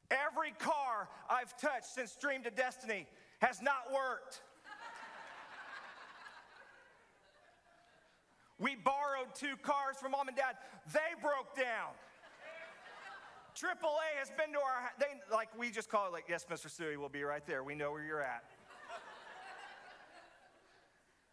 Every 0.09 0.53
car 0.57 1.07
I've 1.29 1.55
touched 1.61 1.93
since 1.93 2.15
Dream 2.19 2.41
to 2.41 2.49
Destiny 2.49 3.05
has 3.41 3.61
not 3.61 3.93
worked. 3.93 4.41
We 8.59 8.75
borrowed 8.75 9.33
two 9.35 9.55
cars 9.61 9.95
from 10.01 10.11
mom 10.11 10.27
and 10.27 10.35
dad. 10.35 10.55
They 10.93 11.19
broke 11.21 11.55
down. 11.55 11.95
AAA 13.55 14.19
has 14.19 14.29
been 14.29 14.53
to 14.53 14.59
our, 14.59 14.91
they, 14.99 15.33
like 15.33 15.49
we 15.57 15.71
just 15.71 15.89
call 15.89 16.07
it 16.07 16.13
like, 16.13 16.25
yes, 16.29 16.45
Mr. 16.49 16.69
Suey, 16.69 16.97
we'll 16.97 17.09
be 17.09 17.23
right 17.23 17.45
there. 17.45 17.63
We 17.63 17.75
know 17.75 17.91
where 17.91 18.03
you're 18.03 18.21
at. 18.21 18.43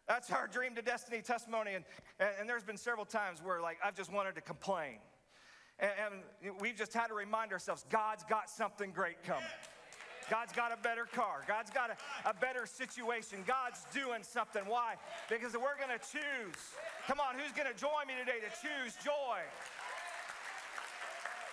That's 0.07 0.31
our 0.31 0.47
dream 0.47 0.73
to 0.75 0.81
destiny 0.81 1.21
testimony. 1.21 1.73
And, 1.75 1.83
and, 2.19 2.29
and, 2.39 2.49
there's 2.49 2.63
been 2.63 2.77
several 2.77 3.05
times 3.05 3.43
where 3.43 3.61
like 3.61 3.77
I've 3.83 3.95
just 3.95 4.11
wanted 4.11 4.35
to 4.35 4.41
complain. 4.41 4.99
And, 5.79 5.91
and 6.43 6.61
we've 6.61 6.77
just 6.77 6.93
had 6.93 7.07
to 7.07 7.13
remind 7.13 7.51
ourselves, 7.51 7.85
God's 7.89 8.23
got 8.23 8.49
something 8.49 8.91
great 8.91 9.21
coming. 9.23 9.43
God's 10.29 10.51
got 10.51 10.73
a 10.73 10.81
better 10.81 11.05
car. 11.05 11.43
God's 11.47 11.71
got 11.71 11.91
a, 11.91 12.29
a 12.29 12.33
better 12.33 12.65
situation. 12.65 13.39
God's 13.45 13.85
doing 13.93 14.23
something. 14.23 14.63
Why? 14.65 14.95
Because 15.29 15.53
we're 15.53 15.77
going 15.77 15.97
to 15.97 15.99
choose. 15.99 16.63
Come 17.07 17.21
on, 17.21 17.39
who's 17.39 17.53
going 17.53 17.73
to 17.73 17.79
join 17.79 18.05
me 18.05 18.15
today 18.19 18.39
to 18.43 18.51
choose 18.61 18.93
joy? 19.01 19.39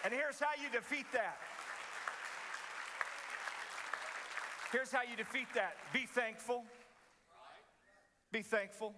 And 0.05 0.13
here's 0.13 0.41
how 0.41 0.51
you 0.61 0.69
defeat 0.69 1.07
that. 1.13 1.37
Here's 4.73 4.91
how 4.91 5.03
you 5.09 5.17
defeat 5.17 5.47
that 5.55 5.77
be 5.93 6.07
thankful. 6.07 6.65
Be 8.33 8.43
thankful. 8.43 8.95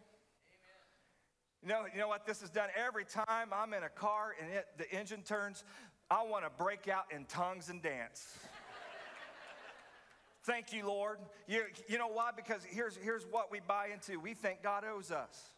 You 1.63 1.69
know, 1.69 1.83
you 1.93 2.01
know 2.01 2.09
what 2.09 2.27
this 2.27 2.41
has 2.41 2.49
done? 2.49 2.71
Every 2.75 3.05
time 3.05 3.49
I'm 3.53 3.75
in 3.75 3.83
a 3.83 3.91
car 3.91 4.35
and 4.41 4.51
it, 4.51 4.67
the 4.79 4.91
engine 4.91 5.21
turns, 5.21 5.63
I 6.11 6.23
want 6.23 6.45
to 6.45 6.51
break 6.51 6.89
out 6.89 7.05
in 7.15 7.27
tongues 7.27 7.69
and 7.69 7.83
dance. 7.83 8.35
Thank 10.45 10.73
you, 10.73 10.87
Lord. 10.87 11.19
You, 11.47 11.65
you 11.87 11.99
know 11.99 12.09
why? 12.09 12.31
Because 12.35 12.65
here's, 12.65 12.97
here's 12.97 13.25
what 13.25 13.53
we 13.53 13.61
buy 13.61 13.89
into 13.93 14.19
we 14.19 14.33
think 14.33 14.63
God 14.63 14.85
owes 14.91 15.11
us. 15.11 15.56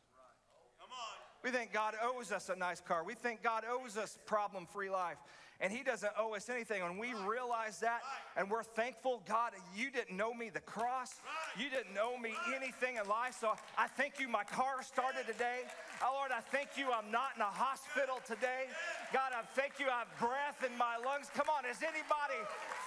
We 1.45 1.51
think 1.51 1.73
God 1.73 1.95
owes 2.03 2.33
us 2.33 2.49
a 2.49 2.57
nice 2.57 2.81
car. 2.81 3.05
We 3.05 3.15
think 3.15 3.43
God 3.43 3.65
owes 3.71 3.97
us 3.97 4.19
problem 4.27 4.67
free 4.67 4.91
life. 4.91 5.19
And 5.61 5.73
He 5.73 5.83
doesn't 5.83 6.13
owe 6.17 6.35
us 6.35 6.49
anything. 6.49 6.83
When 6.83 6.99
we 6.99 7.15
realize 7.15 7.81
that 7.81 8.01
and 8.37 8.51
we're 8.51 8.63
thankful, 8.63 9.23
God, 9.27 9.53
you 9.75 9.91
didn't 9.91 10.17
know 10.17 10.33
me 10.33 10.51
the 10.51 10.61
cross. 10.61 11.15
You 11.59 11.67
didn't 11.71 11.95
know 11.95 12.17
me 12.17 12.35
anything 12.55 12.95
in 12.95 13.09
life. 13.09 13.37
So 13.41 13.55
I 13.77 13.89
thank 13.89 14.21
you, 14.21 14.29
my 14.29 14.45
car 14.45 14.83
started 14.83 15.27
today. 15.27 15.67
Oh, 16.03 16.15
Lord, 16.15 16.31
I 16.31 16.41
thank 16.55 16.79
you, 16.79 16.95
I'm 16.95 17.11
not 17.11 17.35
in 17.35 17.43
a 17.43 17.51
hospital 17.51 18.23
today. 18.23 18.71
God, 19.13 19.35
I 19.35 19.43
thank 19.59 19.83
you, 19.83 19.87
I 19.91 20.07
have 20.07 20.15
breath 20.23 20.63
in 20.63 20.77
my 20.79 20.95
lungs. 20.95 21.27
Come 21.35 21.51
on, 21.51 21.67
is 21.67 21.83
anybody 21.83 22.39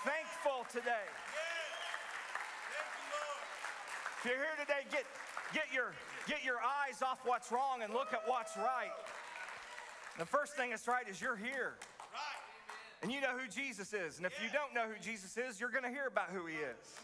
thankful 0.07 0.63
today? 0.71 1.07
If 4.23 4.31
you're 4.31 4.39
here 4.39 4.55
today, 4.63 4.87
get, 4.87 5.03
get, 5.53 5.65
your, 5.73 5.93
get 6.27 6.43
your 6.43 6.57
eyes 6.57 7.01
off 7.01 7.19
what's 7.25 7.51
wrong 7.51 7.83
and 7.83 7.93
look 7.93 8.13
at 8.13 8.21
what's 8.25 8.57
right. 8.57 8.91
The 10.17 10.25
first 10.25 10.55
thing 10.55 10.71
that's 10.71 10.87
right 10.87 11.07
is 11.09 11.21
you're 11.21 11.35
here. 11.35 11.75
And 13.01 13.11
you 13.11 13.21
know 13.21 13.35
who 13.37 13.49
Jesus 13.49 13.93
is. 13.93 14.17
And 14.17 14.25
if 14.25 14.33
you 14.43 14.49
don't 14.53 14.73
know 14.75 14.91
who 14.91 14.99
Jesus 15.01 15.37
is, 15.37 15.59
you're 15.59 15.71
going 15.71 15.83
to 15.83 15.89
hear 15.89 16.07
about 16.07 16.29
who 16.29 16.45
he 16.45 16.55
is. 16.55 16.95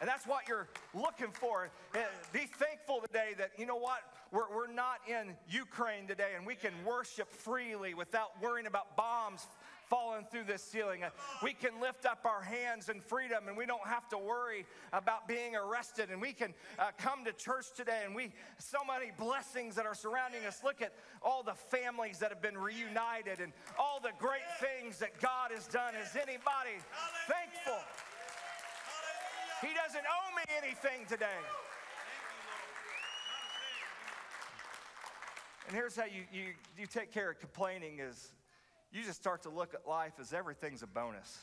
And 0.00 0.08
that's 0.08 0.26
what 0.26 0.48
you're 0.48 0.68
looking 0.94 1.30
for. 1.32 1.70
Eh, 1.94 1.98
be 2.32 2.46
thankful 2.58 3.00
today 3.00 3.34
that, 3.38 3.50
you 3.58 3.66
know 3.66 3.76
what? 3.76 4.00
We're, 4.30 4.48
we're 4.54 4.72
not 4.72 4.98
in 5.08 5.34
Ukraine 5.48 6.06
today 6.06 6.32
and 6.36 6.46
we 6.46 6.54
can 6.54 6.72
worship 6.84 7.32
freely 7.32 7.94
without 7.94 8.40
worrying 8.42 8.66
about 8.66 8.96
bombs 8.96 9.46
falling 9.88 10.24
through 10.30 10.44
this 10.44 10.62
ceiling. 10.62 11.02
We 11.42 11.52
can 11.52 11.80
lift 11.80 12.06
up 12.06 12.24
our 12.24 12.42
hands 12.42 12.88
in 12.88 13.00
freedom 13.00 13.48
and 13.48 13.56
we 13.56 13.66
don't 13.66 13.86
have 13.86 14.08
to 14.10 14.18
worry 14.18 14.66
about 14.92 15.26
being 15.26 15.56
arrested. 15.56 16.10
And 16.10 16.20
we 16.20 16.32
can 16.32 16.54
uh, 16.78 16.90
come 16.98 17.24
to 17.24 17.32
church 17.32 17.66
today 17.76 18.02
and 18.04 18.14
we, 18.14 18.32
so 18.58 18.78
many 18.86 19.12
blessings 19.16 19.74
that 19.76 19.86
are 19.86 19.94
surrounding 19.94 20.44
us. 20.46 20.60
Look 20.64 20.82
at 20.82 20.92
all 21.22 21.42
the 21.42 21.54
families 21.54 22.18
that 22.18 22.30
have 22.30 22.42
been 22.42 22.58
reunited 22.58 23.40
and 23.40 23.52
all 23.78 24.00
the 24.00 24.12
great 24.18 24.46
things 24.60 24.98
that 24.98 25.20
God 25.20 25.50
has 25.54 25.66
done. 25.66 25.94
Is 25.94 26.14
anybody 26.14 26.76
thankful? 27.26 27.78
He 29.60 29.74
doesn't 29.74 30.04
owe 30.04 30.36
me 30.36 30.42
anything 30.62 31.06
today. 31.08 31.26
And 35.66 35.76
here's 35.76 35.96
how 35.96 36.04
you, 36.04 36.22
you, 36.32 36.54
you 36.78 36.86
take 36.86 37.12
care 37.12 37.30
of 37.30 37.40
complaining 37.40 37.98
is 37.98 38.32
you 38.92 39.02
just 39.02 39.20
start 39.20 39.42
to 39.42 39.50
look 39.50 39.74
at 39.74 39.86
life 39.86 40.14
as 40.20 40.32
everything's 40.32 40.82
a 40.82 40.86
bonus. 40.86 41.38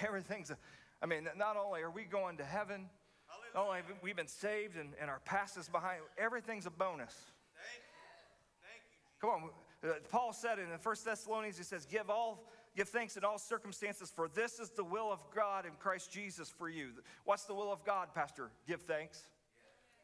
Right. 0.00 0.06
Everything's 0.08 0.50
a, 0.50 0.58
I 1.02 1.06
mean, 1.06 1.28
not 1.36 1.56
only 1.56 1.82
are 1.82 1.90
we 1.90 2.04
going 2.04 2.36
to 2.38 2.44
heaven, 2.44 2.88
not 3.54 3.66
only 3.66 3.76
have 3.76 3.86
we 4.02 4.12
been 4.12 4.26
saved 4.26 4.76
and, 4.76 4.90
and 5.00 5.08
our 5.08 5.20
past 5.24 5.56
is 5.56 5.68
behind, 5.68 6.00
everything's 6.18 6.66
a 6.66 6.70
bonus. 6.70 7.14
Thank 7.54 7.82
you. 7.84 8.62
Thank 8.62 8.82
you. 8.90 9.20
Come 9.20 9.30
on. 9.30 9.50
Uh, 9.88 9.94
Paul 10.10 10.32
said 10.32 10.58
in 10.58 10.70
the 10.70 10.78
First 10.78 11.04
Thessalonians, 11.04 11.56
he 11.56 11.64
says, 11.64 11.86
give 11.86 12.10
all 12.10 12.44
give 12.76 12.88
thanks 12.88 13.16
in 13.16 13.24
all 13.24 13.38
circumstances, 13.38 14.12
for 14.14 14.26
this 14.26 14.58
is 14.58 14.70
the 14.70 14.82
will 14.82 15.12
of 15.12 15.20
God 15.34 15.64
in 15.64 15.72
Christ 15.78 16.10
Jesus 16.10 16.50
for 16.50 16.68
you. 16.68 16.88
What's 17.24 17.44
the 17.44 17.54
will 17.54 17.72
of 17.72 17.84
God, 17.84 18.08
Pastor? 18.14 18.50
Give 18.66 18.80
thanks 18.82 19.22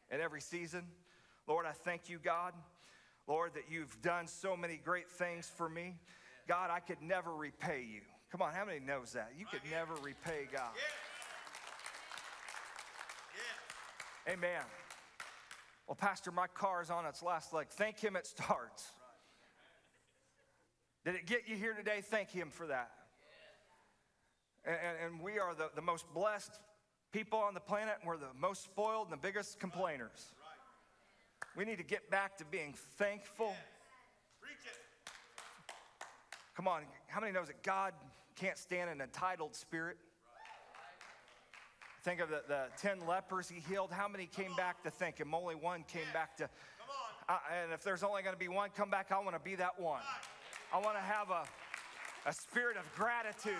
in 0.09 0.21
every 0.21 0.39
season. 0.39 0.83
Lord, 1.47 1.65
I 1.65 1.73
thank 1.73 2.09
you, 2.09 2.17
God, 2.23 2.53
Lord, 3.27 3.53
that 3.53 3.63
you've 3.69 4.01
done 4.01 4.27
so 4.27 4.57
many 4.57 4.79
great 4.83 5.09
things 5.09 5.51
for 5.55 5.69
me. 5.69 5.95
God, 6.47 6.69
I 6.69 6.79
could 6.79 7.01
never 7.01 7.33
repay 7.33 7.85
you. 7.89 8.01
Come 8.31 8.41
on, 8.41 8.53
how 8.53 8.65
many 8.65 8.79
knows 8.79 9.13
that? 9.13 9.31
You 9.37 9.45
could 9.45 9.61
never 9.69 9.93
repay 9.95 10.47
God. 10.51 10.71
Amen. 14.27 14.61
Well, 15.87 15.95
Pastor, 15.95 16.31
my 16.31 16.47
car 16.47 16.81
is 16.81 16.89
on 16.89 17.05
its 17.05 17.21
last 17.21 17.53
leg. 17.53 17.67
Thank 17.69 17.99
Him 17.99 18.15
it 18.15 18.25
starts. 18.25 18.85
Did 21.03 21.15
it 21.15 21.25
get 21.25 21.47
you 21.47 21.55
here 21.55 21.73
today? 21.73 22.01
Thank 22.01 22.29
Him 22.29 22.49
for 22.51 22.67
that. 22.67 22.91
And, 24.63 24.77
and, 25.03 25.21
we 25.21 25.39
are 25.39 25.55
the, 25.55 25.69
the 25.75 25.81
most 25.81 26.05
blessed 26.13 26.51
people 27.11 27.39
on 27.39 27.55
the 27.55 27.59
planet, 27.59 27.95
and 27.99 28.07
we're 28.07 28.17
the 28.17 28.33
most 28.39 28.63
spoiled 28.63 29.07
and 29.07 29.13
the 29.13 29.21
biggest 29.21 29.59
complainers. 29.59 30.33
We 31.55 31.65
need 31.65 31.77
to 31.77 31.83
get 31.83 32.09
back 32.09 32.37
to 32.37 32.45
being 32.45 32.73
thankful. 32.97 33.53
Come 36.55 36.67
on, 36.67 36.83
how 37.07 37.19
many 37.19 37.31
knows 37.31 37.47
that 37.47 37.63
God 37.63 37.93
can't 38.35 38.57
stand 38.57 38.89
an 38.89 39.01
entitled 39.01 39.55
spirit? 39.55 39.97
Think 42.03 42.19
of 42.19 42.29
the, 42.29 42.41
the 42.47 42.63
10 42.77 43.05
lepers 43.07 43.49
he 43.49 43.59
healed. 43.59 43.91
How 43.91 44.07
many 44.07 44.25
came 44.25 44.55
back 44.55 44.83
to 44.83 44.89
thank 44.89 45.17
him? 45.17 45.33
Only 45.33 45.55
one 45.55 45.83
came 45.87 46.07
back 46.13 46.35
to. 46.37 46.49
Uh, 47.29 47.37
and 47.63 47.71
if 47.71 47.83
there's 47.83 48.03
only 48.03 48.23
going 48.23 48.33
to 48.33 48.39
be 48.39 48.47
one 48.47 48.69
come 48.75 48.89
back, 48.89 49.11
I 49.11 49.19
want 49.19 49.35
to 49.35 49.39
be 49.41 49.55
that 49.55 49.79
one. 49.79 50.01
I 50.73 50.79
want 50.79 50.95
to 50.95 51.01
have 51.01 51.29
a, 51.29 51.43
a 52.27 52.33
spirit 52.33 52.77
of 52.77 52.83
gratitude. 52.95 53.53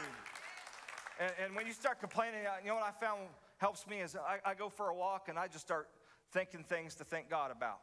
And, 1.20 1.32
and 1.44 1.56
when 1.56 1.68
you 1.68 1.74
start 1.74 2.00
complaining, 2.00 2.42
you 2.64 2.70
know 2.70 2.76
what 2.76 2.84
I 2.84 2.92
found 2.92 3.22
helps 3.58 3.86
me 3.86 4.00
is 4.00 4.16
I, 4.16 4.40
I 4.50 4.54
go 4.56 4.70
for 4.70 4.90
a 4.90 4.96
walk 4.96 5.28
and 5.30 5.38
I 5.38 5.48
just 5.48 5.64
start 5.64 5.88
thinking 6.32 6.64
things 6.64 6.96
to 6.96 7.04
thank 7.04 7.30
God 7.30 7.52
about. 7.52 7.80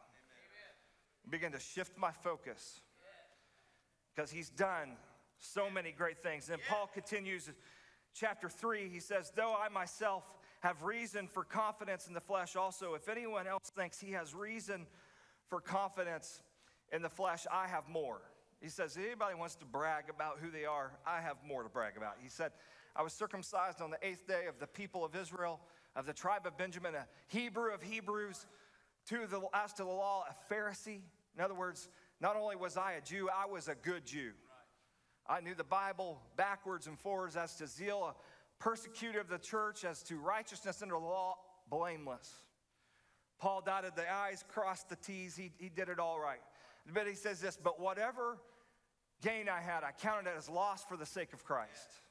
Amen. 1.26 1.31
Begin 1.31 1.52
to 1.52 1.61
shift 1.61 1.97
my 1.99 2.11
focus 2.11 2.81
because 4.14 4.31
He's 4.31 4.50
done 4.50 4.97
so 5.38 5.71
many 5.71 5.93
great 5.93 6.23
things. 6.23 6.50
And 6.50 6.61
Paul 6.69 6.88
continues, 6.93 7.50
chapter 8.14 8.49
3, 8.49 8.88
he 8.88 9.00
says, 9.00 9.33
Though 9.35 9.55
I 9.55 9.69
myself 9.69 10.25
have 10.61 10.83
reason 10.83 11.28
for 11.28 11.45
confidence 11.45 12.09
in 12.09 12.14
the 12.14 12.21
flesh, 12.21 12.57
also, 12.57 12.95
if 12.95 13.09
anyone 13.09 13.47
else 13.47 13.71
thinks 13.76 14.00
he 14.00 14.12
has 14.12 14.35
reason 14.35 14.87
for 15.49 15.61
confidence 15.61 16.43
in 16.93 17.02
the 17.02 17.09
flesh, 17.09 17.47
I 17.50 17.69
have 17.69 17.88
more. 17.88 18.21
He 18.61 18.69
says, 18.69 18.97
anybody 18.97 19.37
wants 19.37 19.55
to 19.57 19.64
brag 19.64 20.05
about 20.11 20.38
who 20.40 20.50
they 20.50 20.64
are, 20.64 20.93
I 21.07 21.21
have 21.21 21.37
more 21.47 21.62
to 21.62 21.69
brag 21.69 21.97
about. 21.97 22.14
He 22.21 22.28
said, 22.28 22.50
I 22.97 23.02
was 23.02 23.12
circumcised 23.12 23.81
on 23.81 23.90
the 23.90 23.99
eighth 24.02 24.26
day 24.26 24.47
of 24.49 24.59
the 24.59 24.67
people 24.67 25.05
of 25.05 25.14
Israel 25.14 25.61
of 25.99 26.07
the 26.07 26.12
tribe 26.12 26.47
of 26.47 26.57
Benjamin, 26.57 26.95
a 26.95 27.07
Hebrew 27.26 27.75
of 27.75 27.83
Hebrews, 27.83 28.47
to 29.09 29.26
the, 29.26 29.40
as 29.52 29.73
to 29.75 29.83
the 29.83 29.88
law, 29.88 30.25
a 30.31 30.55
Pharisee. 30.55 31.00
In 31.37 31.43
other 31.43 31.55
words, 31.55 31.88
not 32.21 32.37
only 32.37 32.55
was 32.55 32.76
I 32.76 32.93
a 32.93 33.00
Jew, 33.00 33.28
I 33.28 33.47
was 33.47 33.67
a 33.67 33.75
good 33.75 34.07
Jew. 34.07 34.31
I 35.26 35.40
knew 35.40 35.55
the 35.55 35.64
Bible 35.64 36.23
backwards 36.37 36.87
and 36.87 36.97
forwards 36.97 37.37
as 37.37 37.57
to 37.57 37.67
zeal, 37.67 38.14
a 38.14 38.62
persecutor 38.62 39.21
of 39.21 39.28
the 39.28 39.38
church, 39.38 39.85
as 39.85 40.02
to 40.05 40.17
righteousness 40.17 40.83
under 40.83 40.95
the 40.95 41.00
law, 41.00 41.37
blameless. 41.69 42.33
Paul 43.40 43.61
dotted 43.61 43.93
the 43.97 44.11
I's, 44.11 44.45
crossed 44.49 44.88
the 44.88 44.97
T's, 44.97 45.37
he, 45.37 45.50
he 45.59 45.69
did 45.69 45.88
it 45.88 45.99
all 45.99 46.21
right. 46.21 46.40
But 46.95 47.09
he 47.09 47.14
says 47.14 47.40
this, 47.40 47.59
but 47.61 47.81
whatever 47.81 48.38
gain 49.21 49.49
I 49.49 49.61
had, 49.61 49.83
I 49.83 49.90
counted 49.90 50.31
it 50.31 50.35
as 50.38 50.49
loss 50.49 50.85
for 50.85 50.97
the 50.97 51.07
sake 51.07 51.33
of 51.33 51.45
Christ. 51.45 52.02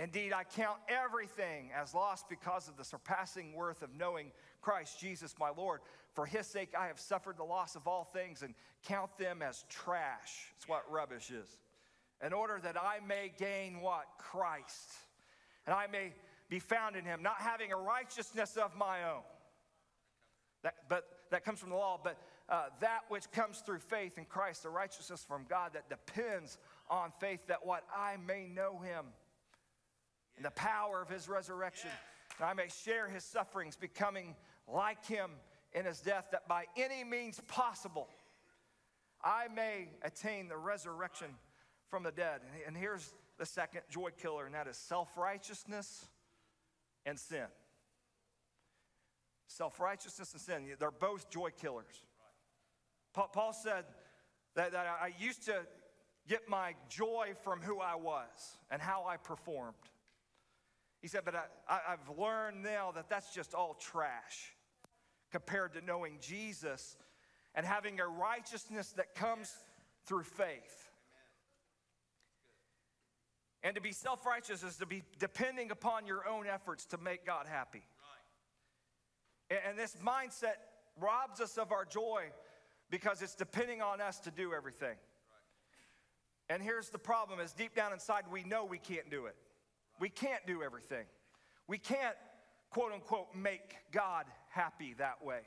Indeed, 0.00 0.32
I 0.32 0.44
count 0.44 0.78
everything 0.88 1.68
as 1.78 1.94
lost 1.94 2.26
because 2.30 2.68
of 2.68 2.78
the 2.78 2.84
surpassing 2.84 3.52
worth 3.52 3.82
of 3.82 3.90
knowing 3.94 4.32
Christ 4.62 4.98
Jesus 4.98 5.34
my 5.38 5.50
Lord. 5.54 5.80
For 6.14 6.24
his 6.24 6.46
sake, 6.46 6.70
I 6.78 6.86
have 6.86 6.98
suffered 6.98 7.36
the 7.36 7.44
loss 7.44 7.76
of 7.76 7.86
all 7.86 8.04
things 8.04 8.40
and 8.40 8.54
count 8.84 9.18
them 9.18 9.42
as 9.42 9.66
trash. 9.68 10.46
That's 10.54 10.66
what 10.66 10.90
rubbish 10.90 11.30
is. 11.30 11.58
In 12.24 12.32
order 12.32 12.58
that 12.62 12.78
I 12.78 13.00
may 13.06 13.30
gain 13.36 13.82
what? 13.82 14.06
Christ. 14.16 14.90
And 15.66 15.74
I 15.74 15.86
may 15.86 16.14
be 16.48 16.60
found 16.60 16.96
in 16.96 17.04
him, 17.04 17.22
not 17.22 17.36
having 17.36 17.70
a 17.70 17.76
righteousness 17.76 18.56
of 18.56 18.74
my 18.74 19.04
own. 19.04 19.22
That, 20.62 20.76
but 20.88 21.04
that 21.30 21.44
comes 21.44 21.58
from 21.58 21.68
the 21.68 21.76
law, 21.76 22.00
but 22.02 22.16
uh, 22.48 22.68
that 22.80 23.00
which 23.10 23.30
comes 23.32 23.58
through 23.58 23.80
faith 23.80 24.16
in 24.16 24.24
Christ, 24.24 24.62
the 24.62 24.70
righteousness 24.70 25.26
from 25.28 25.44
God 25.46 25.72
that 25.74 25.90
depends 25.90 26.56
on 26.88 27.12
faith, 27.20 27.40
that 27.48 27.66
what 27.66 27.84
I 27.94 28.16
may 28.26 28.46
know 28.46 28.78
him 28.78 29.04
and 30.40 30.46
the 30.46 30.50
power 30.52 31.02
of 31.02 31.10
his 31.10 31.28
resurrection. 31.28 31.90
And 32.38 32.48
I 32.48 32.54
may 32.54 32.68
share 32.82 33.06
his 33.06 33.24
sufferings, 33.24 33.76
becoming 33.76 34.34
like 34.66 35.04
him 35.04 35.32
in 35.74 35.84
his 35.84 36.00
death, 36.00 36.28
that 36.32 36.48
by 36.48 36.64
any 36.78 37.04
means 37.04 37.38
possible 37.46 38.08
I 39.22 39.48
may 39.54 39.88
attain 40.00 40.48
the 40.48 40.56
resurrection 40.56 41.26
from 41.90 42.04
the 42.04 42.10
dead. 42.10 42.40
And 42.66 42.74
here's 42.74 43.12
the 43.38 43.44
second 43.44 43.82
joy 43.90 44.12
killer, 44.18 44.46
and 44.46 44.54
that 44.54 44.66
is 44.66 44.78
self 44.78 45.14
righteousness 45.14 46.06
and 47.04 47.18
sin. 47.18 47.44
Self 49.46 49.78
righteousness 49.78 50.32
and 50.32 50.40
sin, 50.40 50.64
they're 50.78 50.90
both 50.90 51.28
joy 51.28 51.50
killers. 51.60 52.02
Paul 53.12 53.52
said 53.52 53.84
that, 54.54 54.72
that 54.72 54.86
I 55.02 55.12
used 55.18 55.44
to 55.44 55.66
get 56.26 56.48
my 56.48 56.76
joy 56.88 57.32
from 57.44 57.60
who 57.60 57.78
I 57.78 57.96
was 57.96 58.56
and 58.70 58.80
how 58.80 59.04
I 59.06 59.18
performed. 59.18 59.74
He 61.00 61.08
said, 61.08 61.22
But 61.24 61.34
I, 61.68 61.80
have 61.88 62.18
learned 62.18 62.62
now 62.62 62.92
that 62.94 63.08
that's 63.08 63.34
just 63.34 63.54
all 63.54 63.74
trash 63.74 64.54
compared 65.30 65.74
to 65.74 65.84
knowing 65.84 66.18
Jesus 66.20 66.96
and 67.54 67.64
having 67.64 68.00
a 68.00 68.06
righteousness 68.06 68.92
that 68.96 69.14
comes 69.14 69.52
through 70.06 70.24
faith. 70.24 70.90
And 73.62 73.74
to 73.74 73.80
be 73.80 73.92
self 73.92 74.24
righteous 74.24 74.62
is 74.62 74.76
to 74.76 74.86
be 74.86 75.02
depending 75.18 75.70
upon 75.70 76.06
your 76.06 76.26
own 76.26 76.46
efforts 76.46 76.86
to 76.86 76.98
make 76.98 77.26
God 77.26 77.46
happy. 77.46 77.82
And 79.50 79.76
this 79.76 79.96
mindset 80.04 80.56
robs 81.00 81.40
us 81.40 81.58
of 81.58 81.72
our 81.72 81.84
joy 81.84 82.24
because 82.90 83.20
it's 83.20 83.34
depending 83.34 83.82
on 83.82 84.00
us 84.00 84.20
to 84.20 84.30
do 84.30 84.52
everything. 84.54 84.96
And 86.48 86.62
here's 86.62 86.88
the 86.88 86.98
problem 86.98 87.40
is 87.40 87.52
deep 87.52 87.74
down 87.74 87.92
inside 87.92 88.24
we 88.30 88.44
know 88.44 88.64
we 88.64 88.78
can't 88.78 89.10
do 89.10 89.26
it. 89.26 89.36
We 90.00 90.08
can't 90.08 90.44
do 90.46 90.62
everything. 90.62 91.04
We 91.68 91.78
can't 91.78 92.16
quote 92.70 92.92
unquote 92.92 93.28
make 93.36 93.76
God 93.92 94.24
happy 94.48 94.94
that 94.98 95.24
way 95.24 95.40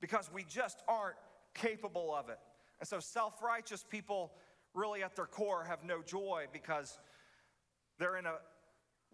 because 0.00 0.30
we 0.32 0.44
just 0.44 0.82
aren't 0.86 1.16
capable 1.54 2.14
of 2.14 2.28
it. 2.28 2.38
And 2.78 2.88
so 2.88 3.00
self-righteous 3.00 3.84
people 3.88 4.32
really 4.74 5.02
at 5.02 5.16
their 5.16 5.26
core 5.26 5.64
have 5.64 5.82
no 5.84 6.02
joy 6.02 6.44
because 6.52 6.98
they're 7.98 8.16
in 8.16 8.26
a 8.26 8.34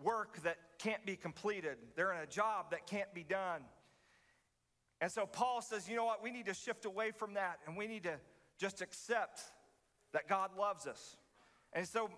work 0.02 0.42
that 0.42 0.56
can't 0.78 1.06
be 1.06 1.16
completed. 1.16 1.78
They're 1.96 2.12
in 2.12 2.20
a 2.20 2.26
job 2.26 2.72
that 2.72 2.86
can't 2.86 3.12
be 3.14 3.22
done. 3.22 3.62
And 5.00 5.10
so 5.10 5.24
Paul 5.26 5.62
says, 5.62 5.88
you 5.88 5.96
know 5.96 6.04
what? 6.04 6.22
We 6.22 6.30
need 6.30 6.46
to 6.46 6.54
shift 6.54 6.84
away 6.84 7.12
from 7.12 7.34
that 7.34 7.58
and 7.66 7.76
we 7.76 7.86
need 7.86 8.02
to 8.02 8.16
just 8.58 8.82
accept 8.82 9.40
that 10.12 10.28
God 10.28 10.50
loves 10.58 10.86
us. 10.86 11.16
And 11.72 11.86
so 11.86 12.10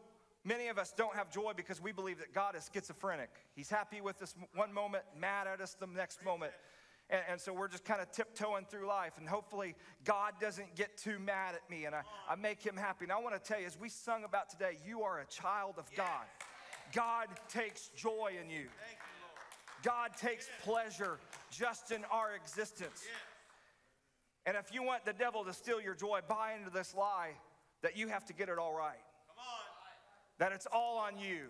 many 0.46 0.68
of 0.68 0.78
us 0.78 0.94
don't 0.96 1.14
have 1.14 1.30
joy 1.30 1.52
because 1.54 1.82
we 1.82 1.92
believe 1.92 2.18
that 2.18 2.32
God 2.32 2.54
is 2.54 2.70
schizophrenic. 2.72 3.30
He's 3.54 3.68
happy 3.68 4.00
with 4.00 4.22
us 4.22 4.34
one 4.54 4.72
moment, 4.72 5.04
mad 5.18 5.46
at 5.46 5.60
us 5.60 5.76
the 5.78 5.88
next 5.88 6.24
moment. 6.24 6.52
And, 7.10 7.22
and 7.28 7.40
so 7.40 7.52
we're 7.52 7.68
just 7.68 7.84
kind 7.84 8.00
of 8.00 8.10
tiptoeing 8.12 8.64
through 8.70 8.86
life. 8.86 9.18
And 9.18 9.28
hopefully, 9.28 9.74
God 10.04 10.34
doesn't 10.40 10.74
get 10.76 10.96
too 10.96 11.18
mad 11.18 11.54
at 11.54 11.68
me 11.68 11.84
and 11.84 11.94
I, 11.94 12.02
I 12.28 12.36
make 12.36 12.62
him 12.62 12.76
happy. 12.76 13.04
And 13.04 13.12
I 13.12 13.18
want 13.18 13.34
to 13.34 13.40
tell 13.40 13.60
you, 13.60 13.66
as 13.66 13.78
we 13.78 13.88
sung 13.88 14.24
about 14.24 14.48
today, 14.48 14.78
you 14.86 15.02
are 15.02 15.18
a 15.18 15.26
child 15.26 15.74
of 15.78 15.84
God. 15.96 16.24
God 16.92 17.26
takes 17.48 17.88
joy 17.96 18.32
in 18.40 18.48
you. 18.48 18.66
God 19.82 20.10
takes 20.16 20.48
pleasure 20.64 21.18
just 21.50 21.90
in 21.90 22.04
our 22.10 22.34
existence. 22.34 23.04
And 24.46 24.56
if 24.56 24.72
you 24.72 24.82
want 24.82 25.04
the 25.04 25.12
devil 25.12 25.44
to 25.44 25.52
steal 25.52 25.80
your 25.80 25.94
joy, 25.94 26.20
buy 26.28 26.54
into 26.58 26.70
this 26.70 26.94
lie 26.94 27.32
that 27.82 27.96
you 27.96 28.08
have 28.08 28.24
to 28.26 28.32
get 28.32 28.48
it 28.48 28.58
all 28.58 28.74
right. 28.74 28.96
That 30.38 30.52
it's 30.52 30.66
all 30.72 30.98
on 30.98 31.18
you. 31.18 31.46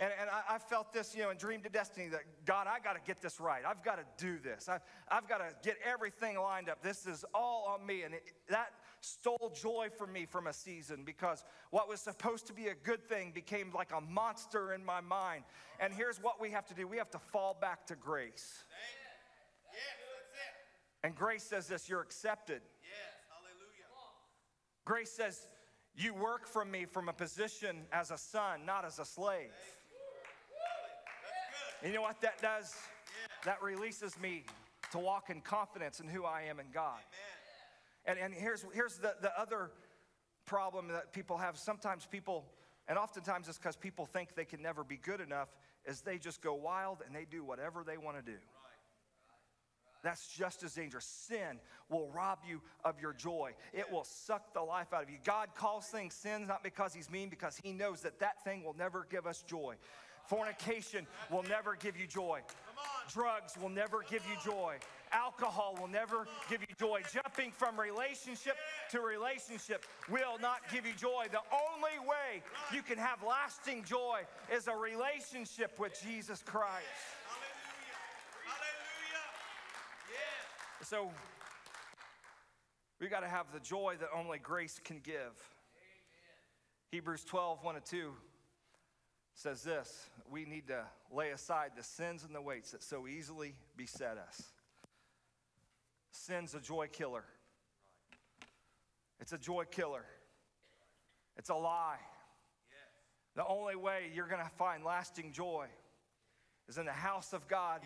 And, 0.00 0.10
and 0.18 0.30
I, 0.30 0.54
I, 0.54 0.58
felt 0.58 0.94
this, 0.94 1.14
you 1.14 1.22
know, 1.22 1.28
and 1.28 1.38
dreamed 1.38 1.64
to 1.64 1.68
destiny 1.68 2.08
that 2.08 2.22
God, 2.46 2.66
I 2.66 2.78
got 2.82 2.94
to 2.94 3.00
get 3.06 3.20
this 3.20 3.38
right. 3.38 3.62
I've 3.68 3.84
got 3.84 3.96
to 3.96 4.04
do 4.16 4.38
this. 4.38 4.66
I, 4.66 4.78
I've 5.10 5.28
got 5.28 5.38
to 5.38 5.54
get 5.62 5.76
everything 5.84 6.38
lined 6.40 6.70
up. 6.70 6.82
This 6.82 7.06
is 7.06 7.22
all 7.34 7.66
on 7.68 7.86
me. 7.86 8.02
And 8.02 8.14
it, 8.14 8.22
that 8.48 8.70
stole 9.02 9.52
joy 9.54 9.88
from 9.94 10.14
me 10.14 10.24
from 10.24 10.46
a 10.46 10.54
season 10.54 11.02
because 11.04 11.44
what 11.70 11.86
was 11.86 12.00
supposed 12.00 12.46
to 12.46 12.54
be 12.54 12.68
a 12.68 12.74
good 12.74 13.06
thing 13.10 13.30
became 13.34 13.72
like 13.74 13.92
a 13.94 14.00
monster 14.00 14.72
in 14.72 14.82
my 14.82 15.02
mind. 15.02 15.44
And 15.80 15.92
here's 15.92 16.16
what 16.16 16.40
we 16.40 16.50
have 16.50 16.64
to 16.68 16.74
do 16.74 16.88
we 16.88 16.96
have 16.96 17.10
to 17.10 17.18
fall 17.18 17.58
back 17.60 17.86
to 17.88 17.94
grace. 17.94 18.64
And 21.02 21.14
grace 21.14 21.42
says 21.42 21.66
this 21.66 21.88
you're 21.88 22.00
accepted. 22.00 22.62
Yes, 22.82 23.20
hallelujah. 23.28 23.88
Grace 24.84 25.10
says, 25.10 25.46
you 25.96 26.14
work 26.14 26.46
from 26.46 26.70
me 26.70 26.84
from 26.84 27.08
a 27.08 27.12
position 27.12 27.76
as 27.92 28.10
a 28.10 28.18
son, 28.18 28.60
not 28.66 28.84
as 28.84 28.98
a 28.98 29.04
slave. 29.04 29.50
You 31.84 31.92
know 31.92 32.02
what 32.02 32.20
that 32.20 32.40
does? 32.42 32.74
That 33.44 33.62
releases 33.62 34.18
me 34.20 34.44
to 34.92 34.98
walk 34.98 35.30
in 35.30 35.40
confidence 35.40 36.00
in 36.00 36.08
who 36.08 36.24
I 36.24 36.42
am 36.42 36.60
in 36.60 36.66
God. 36.72 37.00
And, 38.04 38.18
and 38.18 38.34
here's, 38.34 38.64
here's 38.72 38.96
the, 38.96 39.14
the 39.20 39.38
other 39.38 39.70
problem 40.46 40.88
that 40.88 41.12
people 41.12 41.38
have. 41.38 41.56
Sometimes 41.56 42.06
people, 42.06 42.44
and 42.88 42.98
oftentimes 42.98 43.48
it's 43.48 43.58
because 43.58 43.76
people 43.76 44.06
think 44.06 44.34
they 44.34 44.44
can 44.44 44.60
never 44.62 44.84
be 44.84 44.96
good 44.96 45.20
enough, 45.20 45.48
is 45.86 46.00
they 46.00 46.18
just 46.18 46.42
go 46.42 46.54
wild 46.54 46.98
and 47.06 47.14
they 47.14 47.24
do 47.24 47.44
whatever 47.44 47.82
they 47.84 47.96
want 47.96 48.16
to 48.16 48.22
do. 48.22 48.38
That's 50.02 50.26
just 50.28 50.62
as 50.62 50.74
dangerous. 50.74 51.04
Sin 51.04 51.58
will 51.88 52.08
rob 52.14 52.38
you 52.48 52.60
of 52.84 53.00
your 53.00 53.12
joy. 53.12 53.52
It 53.72 53.90
will 53.90 54.04
suck 54.04 54.54
the 54.54 54.62
life 54.62 54.92
out 54.92 55.02
of 55.02 55.10
you. 55.10 55.18
God 55.24 55.48
calls 55.54 55.86
things 55.86 56.14
sins 56.14 56.48
not 56.48 56.62
because 56.62 56.94
He's 56.94 57.10
mean, 57.10 57.28
because 57.28 57.58
He 57.62 57.72
knows 57.72 58.00
that 58.02 58.18
that 58.20 58.42
thing 58.44 58.64
will 58.64 58.76
never 58.76 59.06
give 59.10 59.26
us 59.26 59.42
joy. 59.42 59.74
Fornication 60.26 61.06
will 61.30 61.42
never 61.42 61.74
give 61.74 61.98
you 61.98 62.06
joy. 62.06 62.40
Drugs 63.12 63.54
will 63.60 63.68
never 63.68 64.04
give 64.08 64.22
you 64.28 64.36
joy. 64.44 64.76
Alcohol 65.12 65.76
will 65.80 65.88
never 65.88 66.28
give 66.48 66.60
you 66.60 66.74
joy. 66.78 67.02
Jumping 67.12 67.50
from 67.50 67.78
relationship 67.78 68.54
to 68.92 69.00
relationship 69.00 69.84
will 70.08 70.38
not 70.40 70.60
give 70.72 70.86
you 70.86 70.92
joy. 70.92 71.26
The 71.32 71.40
only 71.52 71.98
way 72.08 72.42
you 72.72 72.82
can 72.82 72.96
have 72.96 73.18
lasting 73.26 73.82
joy 73.82 74.20
is 74.54 74.68
a 74.68 74.76
relationship 74.76 75.80
with 75.80 76.00
Jesus 76.00 76.42
Christ. 76.46 76.86
So 80.82 81.10
we 83.00 83.08
got 83.08 83.20
to 83.20 83.28
have 83.28 83.52
the 83.52 83.60
joy 83.60 83.96
that 84.00 84.08
only 84.16 84.38
grace 84.38 84.80
can 84.82 84.98
give. 84.98 85.14
Amen. 85.14 85.30
Hebrews 86.90 87.22
12, 87.24 87.62
1 87.62 87.76
and 87.76 87.84
2 87.84 88.12
says 89.34 89.62
this 89.62 90.08
we 90.30 90.44
need 90.44 90.68
to 90.68 90.84
lay 91.12 91.30
aside 91.30 91.72
the 91.76 91.82
sins 91.82 92.24
and 92.24 92.34
the 92.34 92.40
weights 92.40 92.70
that 92.70 92.82
so 92.82 93.06
easily 93.06 93.54
beset 93.76 94.16
us. 94.16 94.42
Sin's 96.12 96.54
a 96.54 96.60
joy 96.60 96.88
killer. 96.90 97.24
It's 99.20 99.32
a 99.32 99.38
joy 99.38 99.64
killer. 99.70 100.04
It's 101.36 101.50
a 101.50 101.54
lie. 101.54 101.98
The 103.36 103.46
only 103.46 103.76
way 103.76 104.10
you're 104.14 104.26
going 104.26 104.42
to 104.42 104.50
find 104.56 104.82
lasting 104.82 105.32
joy 105.32 105.66
is 106.68 106.78
in 106.78 106.86
the 106.86 106.92
house 106.92 107.32
of 107.32 107.46
God 107.48 107.82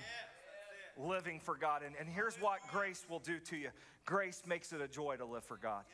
living 0.98 1.40
for 1.40 1.56
God. 1.56 1.82
And, 1.84 1.94
and 1.98 2.08
here's 2.08 2.36
what 2.36 2.60
grace 2.70 3.04
will 3.08 3.18
do 3.18 3.38
to 3.38 3.56
you 3.56 3.70
grace 4.06 4.42
makes 4.46 4.72
it 4.72 4.80
a 4.80 4.88
joy 4.88 5.16
to 5.16 5.24
live 5.24 5.44
for 5.44 5.56
God. 5.56 5.84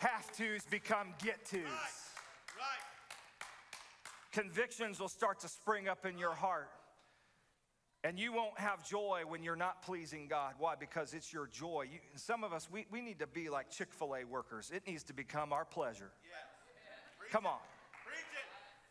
Have 0.00 0.30
tos 0.36 0.64
become 0.70 1.08
get 1.22 1.44
tos. 1.46 1.60
Convictions 4.32 5.00
will 5.00 5.08
start 5.08 5.40
to 5.40 5.48
spring 5.48 5.88
up 5.88 6.04
in 6.04 6.18
your 6.18 6.34
heart. 6.34 6.68
And 8.04 8.20
you 8.20 8.32
won't 8.32 8.58
have 8.60 8.86
joy 8.86 9.22
when 9.26 9.42
you're 9.42 9.56
not 9.56 9.82
pleasing 9.82 10.28
God. 10.28 10.54
Why? 10.58 10.74
Because 10.78 11.14
it's 11.14 11.32
your 11.32 11.46
joy. 11.46 11.86
You, 11.90 11.98
some 12.14 12.44
of 12.44 12.52
us, 12.52 12.68
we, 12.70 12.86
we 12.90 13.00
need 13.00 13.18
to 13.18 13.26
be 13.26 13.48
like 13.48 13.70
Chick 13.70 13.92
fil 13.92 14.14
A 14.14 14.24
workers. 14.24 14.70
It 14.72 14.86
needs 14.86 15.02
to 15.04 15.14
become 15.14 15.52
our 15.52 15.64
pleasure. 15.64 16.12
Come 17.32 17.46
on. 17.46 17.58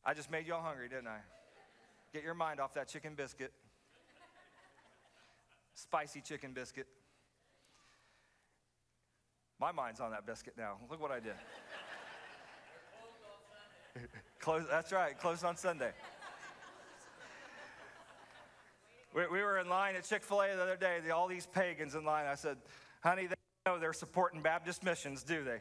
I 0.05 0.13
just 0.13 0.29
made 0.29 0.47
y'all 0.47 0.61
hungry, 0.61 0.89
didn't 0.89 1.07
I? 1.07 1.19
Get 2.15 2.23
your 2.23 2.33
mind 2.33 2.61
off 2.61 2.73
that 2.75 2.87
chicken 2.87 3.13
biscuit. 3.13 3.51
Spicy 5.73 6.21
chicken 6.21 6.53
biscuit. 6.53 6.87
My 9.59 9.73
mind's 9.73 9.99
on 9.99 10.11
that 10.11 10.25
biscuit 10.25 10.53
now. 10.57 10.77
Look 10.89 11.01
what 11.01 11.11
I 11.11 11.19
did. 11.19 11.33
Close, 14.39 14.63
that's 14.71 14.93
right, 14.93 15.19
closed 15.19 15.43
on 15.43 15.57
Sunday. 15.57 15.91
We, 19.13 19.23
we 19.27 19.41
were 19.41 19.59
in 19.59 19.67
line 19.67 19.97
at 19.97 20.05
Chick 20.05 20.23
fil 20.23 20.41
A 20.41 20.55
the 20.55 20.63
other 20.63 20.77
day, 20.77 20.99
the, 21.05 21.13
all 21.13 21.27
these 21.27 21.47
pagans 21.47 21.95
in 21.95 22.05
line. 22.05 22.27
I 22.27 22.35
said, 22.35 22.55
honey, 23.01 23.27
they 23.27 23.35
know 23.65 23.77
they're 23.77 23.91
supporting 23.91 24.41
Baptist 24.41 24.85
missions, 24.85 25.21
do 25.21 25.43
they? 25.43 25.59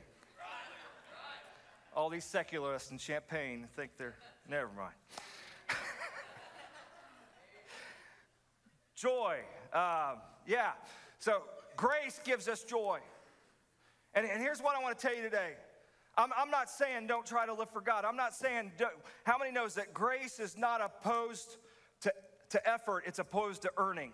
All 1.96 2.10
these 2.10 2.24
secularists 2.24 2.92
in 2.92 2.98
Champagne 2.98 3.66
think 3.74 3.90
they're, 3.98 4.14
never 4.48 4.68
mind. 4.76 4.94
Joy. 8.94 9.38
Uh, 9.72 10.14
yeah. 10.46 10.72
So 11.18 11.42
grace 11.76 12.20
gives 12.24 12.48
us 12.48 12.62
joy. 12.62 13.00
And, 14.14 14.26
and 14.26 14.40
here's 14.40 14.60
what 14.60 14.76
I 14.76 14.82
want 14.82 14.98
to 14.98 15.06
tell 15.06 15.16
you 15.16 15.22
today. 15.22 15.52
I'm, 16.16 16.30
I'm 16.36 16.50
not 16.50 16.70
saying 16.70 17.08
don't 17.08 17.26
try 17.26 17.44
to 17.46 17.54
live 17.54 17.70
for 17.70 17.80
God. 17.80 18.04
I'm 18.04 18.16
not 18.16 18.34
saying, 18.34 18.72
how 19.24 19.36
many 19.36 19.50
knows 19.50 19.74
that 19.74 19.92
grace 19.92 20.38
is 20.38 20.56
not 20.56 20.80
opposed 20.80 21.56
to, 22.02 22.12
to 22.50 22.68
effort, 22.68 23.04
it's 23.06 23.18
opposed 23.18 23.62
to 23.62 23.72
earning. 23.76 24.12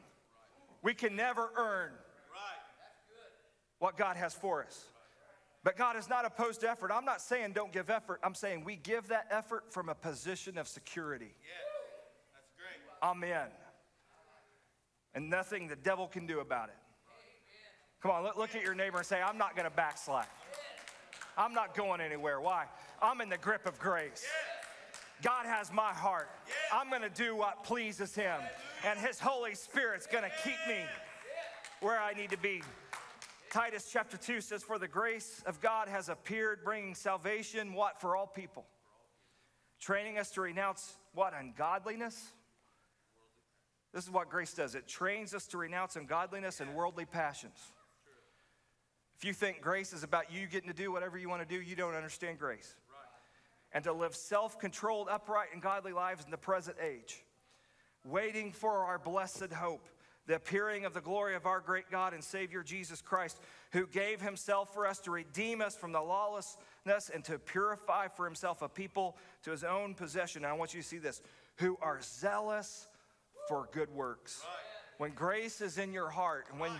We 0.82 0.94
can 0.94 1.14
never 1.14 1.50
earn 1.56 1.90
what 3.80 3.98
God 3.98 4.16
has 4.16 4.32
for 4.32 4.64
us. 4.64 4.86
But 5.62 5.76
God 5.76 5.96
is 5.96 6.08
not 6.08 6.24
opposed 6.24 6.62
to 6.62 6.70
effort. 6.70 6.90
I'm 6.90 7.04
not 7.04 7.20
saying 7.20 7.52
don't 7.52 7.70
give 7.70 7.90
effort. 7.90 8.20
I'm 8.24 8.34
saying 8.34 8.64
we 8.64 8.76
give 8.76 9.08
that 9.08 9.26
effort 9.30 9.70
from 9.70 9.90
a 9.90 9.94
position 9.94 10.56
of 10.56 10.68
security. 10.68 11.34
Amen 13.02 13.48
and 15.14 15.28
nothing 15.28 15.68
the 15.68 15.76
devil 15.76 16.06
can 16.06 16.26
do 16.26 16.40
about 16.40 16.68
it. 16.68 16.76
Come 18.02 18.12
on, 18.12 18.24
look, 18.24 18.54
at 18.54 18.62
your 18.62 18.74
neighbor 18.74 18.98
and 18.98 19.06
say, 19.06 19.20
I'm 19.20 19.36
not 19.36 19.54
going 19.54 19.68
to 19.68 19.74
backslide. 19.74 20.26
I'm 21.36 21.52
not 21.52 21.76
going 21.76 22.00
anywhere. 22.00 22.40
Why? 22.40 22.64
I'm 23.02 23.20
in 23.20 23.28
the 23.28 23.36
grip 23.36 23.66
of 23.66 23.78
grace. 23.78 24.24
God 25.22 25.44
has 25.44 25.70
my 25.70 25.92
heart. 25.92 26.30
I'm 26.72 26.88
going 26.88 27.02
to 27.02 27.10
do 27.10 27.36
what 27.36 27.62
pleases 27.62 28.14
Him, 28.14 28.40
and 28.86 28.98
His 28.98 29.20
Holy 29.20 29.54
Spirit's 29.54 30.06
going 30.06 30.24
to 30.24 30.30
keep 30.42 30.56
me 30.66 30.82
where 31.80 32.00
I 32.00 32.14
need 32.14 32.30
to 32.30 32.38
be. 32.38 32.62
Titus 33.50 33.88
chapter 33.92 34.16
2 34.16 34.40
says, 34.40 34.62
For 34.62 34.78
the 34.78 34.88
grace 34.88 35.42
of 35.44 35.60
God 35.60 35.88
has 35.88 36.08
appeared, 36.08 36.60
bringing 36.64 36.94
salvation, 36.94 37.74
what? 37.74 38.00
For 38.00 38.16
all 38.16 38.26
people. 38.26 38.64
Training 39.78 40.18
us 40.18 40.30
to 40.32 40.40
renounce 40.40 40.96
what? 41.14 41.34
Ungodliness 41.38 42.32
This 43.92 44.04
is 44.04 44.10
what 44.10 44.28
grace 44.30 44.54
does 44.54 44.74
it 44.74 44.86
trains 44.86 45.34
us 45.34 45.46
to 45.48 45.58
renounce 45.58 45.96
ungodliness 45.96 46.60
and 46.60 46.74
worldly 46.74 47.04
passions. 47.04 47.58
If 49.18 49.24
you 49.24 49.32
think 49.34 49.60
grace 49.60 49.92
is 49.92 50.02
about 50.02 50.32
you 50.32 50.46
getting 50.46 50.70
to 50.70 50.74
do 50.74 50.90
whatever 50.90 51.18
you 51.18 51.28
want 51.28 51.46
to 51.46 51.48
do, 51.48 51.60
you 51.60 51.76
don't 51.76 51.94
understand 51.94 52.38
grace. 52.38 52.74
And 53.72 53.84
to 53.84 53.92
live 53.92 54.14
self 54.14 54.58
controlled, 54.58 55.08
upright, 55.10 55.48
and 55.52 55.60
godly 55.60 55.92
lives 55.92 56.24
in 56.24 56.30
the 56.30 56.38
present 56.38 56.76
age, 56.82 57.22
waiting 58.04 58.50
for 58.50 58.84
our 58.84 58.98
blessed 58.98 59.52
hope, 59.52 59.86
the 60.26 60.36
appearing 60.36 60.84
of 60.84 60.94
the 60.94 61.00
glory 61.00 61.34
of 61.34 61.44
our 61.44 61.60
great 61.60 61.90
God 61.90 62.14
and 62.14 62.24
Savior 62.24 62.62
Jesus 62.62 63.02
Christ, 63.02 63.38
who 63.72 63.86
gave 63.86 64.20
himself 64.20 64.72
for 64.72 64.86
us 64.86 65.00
to 65.00 65.10
redeem 65.10 65.60
us 65.60 65.76
from 65.76 65.92
the 65.92 66.00
lawlessness 66.00 67.10
and 67.12 67.22
to 67.24 67.38
purify 67.38 68.08
for 68.08 68.24
himself 68.24 68.62
a 68.62 68.68
people 68.68 69.16
to 69.42 69.50
his 69.50 69.64
own 69.64 69.94
possession. 69.94 70.44
And 70.44 70.50
I 70.52 70.56
want 70.56 70.72
you 70.72 70.80
to 70.80 70.88
see 70.88 70.98
this 70.98 71.20
who 71.56 71.76
are 71.82 72.00
zealous 72.00 72.88
for 73.50 73.68
good 73.72 73.90
works. 73.90 74.44
When 74.98 75.10
grace 75.10 75.60
is 75.60 75.76
in 75.76 75.92
your 75.92 76.08
heart, 76.08 76.46
and 76.52 76.60
when 76.60 76.70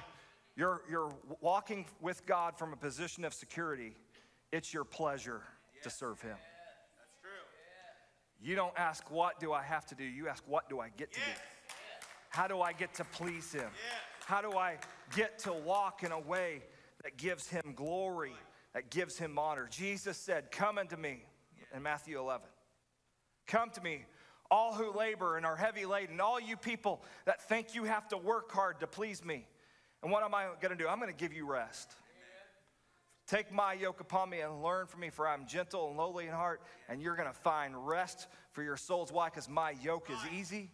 you're, 0.54 0.82
you're 0.88 1.12
walking 1.40 1.84
with 2.00 2.24
God 2.26 2.56
from 2.56 2.72
a 2.72 2.76
position 2.76 3.24
of 3.24 3.34
security, 3.34 3.96
it's 4.52 4.72
your 4.72 4.84
pleasure 4.84 5.42
to 5.82 5.90
serve 5.90 6.20
Him. 6.22 6.36
That's 6.36 7.20
true. 7.20 8.48
You 8.48 8.54
don't 8.54 8.78
ask, 8.78 9.10
What 9.10 9.40
do 9.40 9.52
I 9.52 9.62
have 9.62 9.84
to 9.86 9.96
do? 9.96 10.04
You 10.04 10.28
ask, 10.28 10.44
What 10.46 10.68
do 10.68 10.78
I 10.78 10.90
get 10.96 11.12
to 11.12 11.18
do? 11.18 11.40
How 12.28 12.46
do 12.46 12.60
I 12.60 12.72
get 12.72 12.94
to 12.94 13.04
please 13.04 13.52
Him? 13.52 13.68
How 14.26 14.40
do 14.40 14.52
I 14.56 14.76
get 15.16 15.40
to 15.40 15.52
walk 15.52 16.04
in 16.04 16.12
a 16.12 16.20
way 16.20 16.62
that 17.02 17.16
gives 17.16 17.48
Him 17.48 17.72
glory, 17.74 18.34
that 18.74 18.90
gives 18.90 19.18
Him 19.18 19.40
honor? 19.40 19.66
Jesus 19.68 20.16
said, 20.16 20.52
Come 20.52 20.78
unto 20.78 20.96
me 20.96 21.24
in 21.74 21.82
Matthew 21.82 22.16
11. 22.20 22.46
Come 23.48 23.70
to 23.70 23.80
me, 23.80 24.04
all 24.50 24.74
who 24.74 24.96
labor 24.96 25.36
and 25.36 25.46
are 25.46 25.56
heavy 25.56 25.86
laden, 25.86 26.20
all 26.20 26.40
you 26.40 26.56
people 26.56 27.02
that 27.24 27.42
think 27.48 27.74
you 27.74 27.84
have 27.84 28.08
to 28.08 28.16
work 28.16 28.50
hard 28.50 28.80
to 28.80 28.86
please 28.86 29.24
me. 29.24 29.46
And 30.02 30.10
what 30.10 30.22
am 30.22 30.34
I 30.34 30.46
going 30.60 30.76
to 30.76 30.82
do? 30.82 30.88
I'm 30.88 30.98
going 30.98 31.12
to 31.12 31.18
give 31.18 31.32
you 31.32 31.46
rest. 31.46 31.92
Take 33.26 33.52
my 33.52 33.74
yoke 33.74 34.00
upon 34.00 34.28
me 34.28 34.40
and 34.40 34.60
learn 34.60 34.86
from 34.86 35.02
me, 35.02 35.10
for 35.10 35.28
I'm 35.28 35.46
gentle 35.46 35.86
and 35.86 35.96
lowly 35.96 36.26
in 36.26 36.32
heart, 36.32 36.62
and 36.88 37.00
you're 37.00 37.14
going 37.14 37.28
to 37.28 37.34
find 37.34 37.86
rest 37.86 38.26
for 38.50 38.62
your 38.62 38.76
souls. 38.76 39.12
Why? 39.12 39.28
Because 39.28 39.48
my 39.48 39.74
yoke 39.82 40.10
is 40.10 40.18
easy 40.36 40.70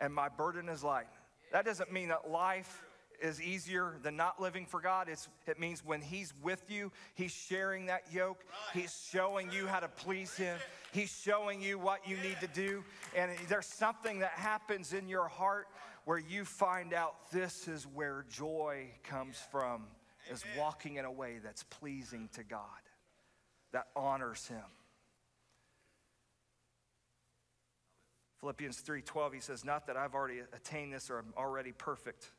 and 0.00 0.14
my 0.14 0.30
burden 0.30 0.70
is 0.70 0.82
light. 0.82 1.08
That 1.52 1.66
doesn't 1.66 1.92
mean 1.92 2.08
that 2.08 2.30
life 2.30 2.82
is 3.20 3.42
easier 3.42 3.96
than 4.02 4.16
not 4.16 4.40
living 4.40 4.64
for 4.64 4.80
God. 4.80 5.08
It's, 5.08 5.28
it 5.46 5.58
means 5.58 5.84
when 5.84 6.00
He's 6.00 6.32
with 6.42 6.70
you, 6.70 6.92
He's 7.14 7.32
sharing 7.32 7.86
that 7.86 8.04
yoke. 8.12 8.44
He's 8.72 9.06
showing 9.10 9.50
you 9.50 9.66
how 9.66 9.80
to 9.80 9.88
please 9.88 10.34
Him. 10.34 10.56
He's 10.92 11.10
showing 11.10 11.60
you 11.60 11.78
what 11.78 12.08
you 12.08 12.16
need 12.16 12.38
to 12.40 12.46
do. 12.48 12.84
And 13.14 13.30
there's 13.48 13.66
something 13.66 14.20
that 14.20 14.30
happens 14.30 14.92
in 14.92 15.08
your 15.08 15.28
heart 15.28 15.66
where 16.04 16.18
you 16.18 16.44
find 16.44 16.94
out 16.94 17.30
this 17.30 17.68
is 17.68 17.86
where 17.86 18.24
joy 18.30 18.88
comes 19.04 19.36
from, 19.50 19.84
is 20.30 20.42
walking 20.56 20.96
in 20.96 21.04
a 21.04 21.12
way 21.12 21.38
that's 21.42 21.62
pleasing 21.64 22.30
to 22.34 22.42
God, 22.42 22.60
that 23.72 23.88
honors 23.94 24.46
Him. 24.46 24.64
Philippians 28.40 28.80
3:12 28.82 29.34
he 29.34 29.40
says 29.40 29.64
not 29.64 29.88
that 29.88 29.96
I've 29.96 30.14
already 30.14 30.40
attained 30.52 30.92
this 30.92 31.10
or 31.10 31.18
I'm 31.18 31.34
already 31.36 31.72
perfect 31.72 32.30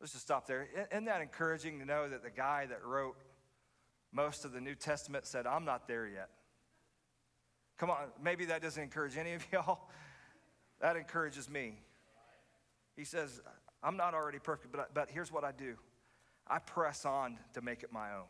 Let's 0.00 0.12
just 0.12 0.24
stop 0.24 0.46
there. 0.46 0.68
Isn't 0.92 1.06
that 1.06 1.22
encouraging 1.22 1.78
to 1.78 1.84
know 1.84 2.08
that 2.08 2.22
the 2.22 2.30
guy 2.30 2.66
that 2.66 2.84
wrote 2.84 3.16
most 4.12 4.44
of 4.44 4.52
the 4.52 4.60
New 4.60 4.74
Testament 4.74 5.26
said, 5.26 5.46
I'm 5.46 5.64
not 5.64 5.88
there 5.88 6.06
yet? 6.06 6.28
Come 7.78 7.90
on, 7.90 7.98
maybe 8.22 8.46
that 8.46 8.62
doesn't 8.62 8.82
encourage 8.82 9.16
any 9.16 9.34
of 9.34 9.44
y'all. 9.52 9.80
That 10.80 10.96
encourages 10.96 11.50
me. 11.50 11.78
He 12.96 13.04
says, 13.04 13.40
I'm 13.82 13.96
not 13.96 14.14
already 14.14 14.38
perfect, 14.38 14.72
but, 14.72 14.94
but 14.94 15.10
here's 15.10 15.30
what 15.30 15.44
I 15.44 15.52
do 15.52 15.76
I 16.46 16.58
press 16.58 17.04
on 17.04 17.38
to 17.54 17.60
make 17.60 17.82
it 17.82 17.92
my 17.92 18.14
own. 18.14 18.24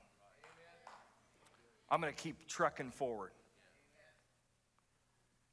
I'm 1.88 2.00
going 2.00 2.12
to 2.12 2.20
keep 2.20 2.48
trucking 2.48 2.90
forward. 2.90 3.30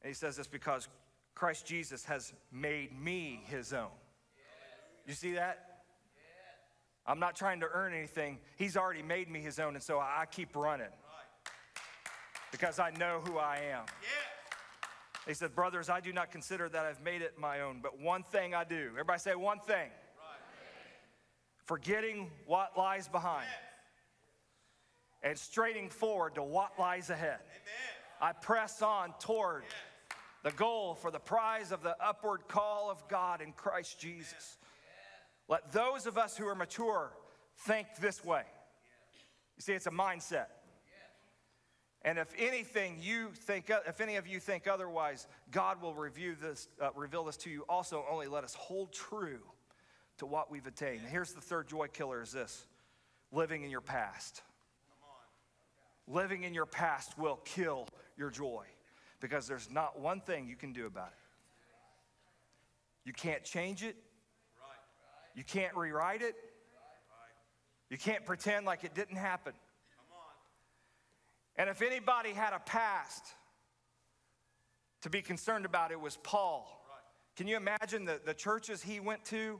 And 0.01 0.09
he 0.09 0.13
says 0.15 0.35
this 0.35 0.47
because 0.47 0.87
Christ 1.35 1.65
Jesus 1.65 2.05
has 2.05 2.33
made 2.51 2.99
me 2.99 3.43
his 3.45 3.71
own. 3.73 3.91
You 5.05 5.13
see 5.13 5.33
that? 5.33 5.83
I'm 7.05 7.19
not 7.19 7.35
trying 7.35 7.59
to 7.59 7.67
earn 7.71 7.93
anything. 7.93 8.39
He's 8.55 8.77
already 8.77 9.03
made 9.03 9.29
me 9.29 9.41
his 9.41 9.59
own, 9.59 9.75
and 9.75 9.83
so 9.83 9.99
I 9.99 10.25
keep 10.31 10.55
running 10.55 10.87
because 12.53 12.77
I 12.77 12.91
know 12.91 13.19
who 13.25 13.39
I 13.39 13.57
am. 13.71 13.85
He 15.27 15.33
said, 15.33 15.55
Brothers, 15.55 15.89
I 15.89 15.99
do 15.99 16.13
not 16.13 16.31
consider 16.31 16.69
that 16.69 16.85
I've 16.85 17.01
made 17.01 17.23
it 17.23 17.33
my 17.39 17.61
own, 17.61 17.79
but 17.81 17.99
one 17.99 18.21
thing 18.21 18.53
I 18.53 18.63
do. 18.63 18.89
Everybody 18.91 19.19
say 19.19 19.33
one 19.33 19.59
thing. 19.59 19.89
Forgetting 21.65 22.29
what 22.45 22.77
lies 22.77 23.07
behind 23.07 23.47
and 25.23 25.35
straining 25.37 25.89
forward 25.89 26.35
to 26.35 26.43
what 26.43 26.73
lies 26.77 27.09
ahead. 27.09 27.39
I 28.21 28.33
press 28.33 28.83
on 28.83 29.13
toward 29.19 29.63
the 30.43 30.51
goal 30.51 30.93
for 30.93 31.09
the 31.09 31.19
prize 31.19 31.71
of 31.71 31.81
the 31.81 31.95
upward 32.05 32.47
call 32.47 32.91
of 32.91 33.07
God 33.07 33.41
in 33.41 33.53
Christ 33.53 33.99
Jesus. 33.99 34.57
Let 35.47 35.71
those 35.71 36.05
of 36.05 36.19
us 36.19 36.37
who 36.37 36.47
are 36.47 36.55
mature 36.55 37.13
think 37.61 37.87
this 37.99 38.23
way. 38.23 38.43
You 39.57 39.61
see, 39.61 39.73
it's 39.73 39.87
a 39.87 39.91
mindset. 39.91 40.47
And 42.05 42.19
if 42.19 42.33
anything 42.37 42.97
you 43.01 43.29
think, 43.33 43.71
if 43.87 44.01
any 44.01 44.17
of 44.17 44.27
you 44.27 44.39
think 44.39 44.67
otherwise, 44.67 45.25
God 45.51 45.81
will 45.81 45.93
review 45.93 46.35
this, 46.39 46.67
uh, 46.81 46.89
reveal 46.95 47.23
this 47.23 47.37
to 47.37 47.49
you. 47.49 47.63
Also, 47.69 48.05
only 48.09 48.27
let 48.27 48.43
us 48.43 48.53
hold 48.55 48.91
true 48.91 49.39
to 50.17 50.25
what 50.25 50.51
we've 50.51 50.67
attained. 50.67 51.01
Here's 51.09 51.31
the 51.31 51.41
third 51.41 51.69
joy 51.69 51.87
killer: 51.87 52.21
is 52.21 52.33
this 52.33 52.67
living 53.31 53.63
in 53.63 53.69
your 53.69 53.81
past. 53.81 54.41
Living 56.07 56.43
in 56.43 56.53
your 56.53 56.65
past 56.65 57.17
will 57.17 57.39
kill 57.45 57.87
your 58.17 58.29
joy 58.29 58.65
because 59.21 59.47
there's 59.47 59.71
not 59.71 59.97
one 59.97 60.19
thing 60.19 60.49
you 60.49 60.57
can 60.57 60.73
do 60.73 60.85
about 60.85 61.07
it. 61.07 61.13
You 63.05 63.13
can't 63.13 63.43
change 63.43 63.83
it. 63.83 63.95
You 65.35 65.43
can't 65.43 65.75
rewrite 65.75 66.21
it. 66.21 66.35
You 67.89 67.97
can't 67.97 68.25
pretend 68.25 68.65
like 68.65 68.83
it 68.83 68.93
didn't 68.93 69.15
happen. 69.15 69.53
And 71.55 71.69
if 71.69 71.81
anybody 71.81 72.31
had 72.31 72.53
a 72.53 72.59
past 72.59 73.23
to 75.01 75.09
be 75.09 75.21
concerned 75.21 75.65
about, 75.65 75.91
it 75.91 75.99
was 75.99 76.17
Paul. 76.23 76.67
Can 77.35 77.47
you 77.47 77.57
imagine 77.57 78.05
the, 78.05 78.19
the 78.25 78.33
churches 78.33 78.81
he 78.81 78.99
went 78.99 79.25
to? 79.25 79.59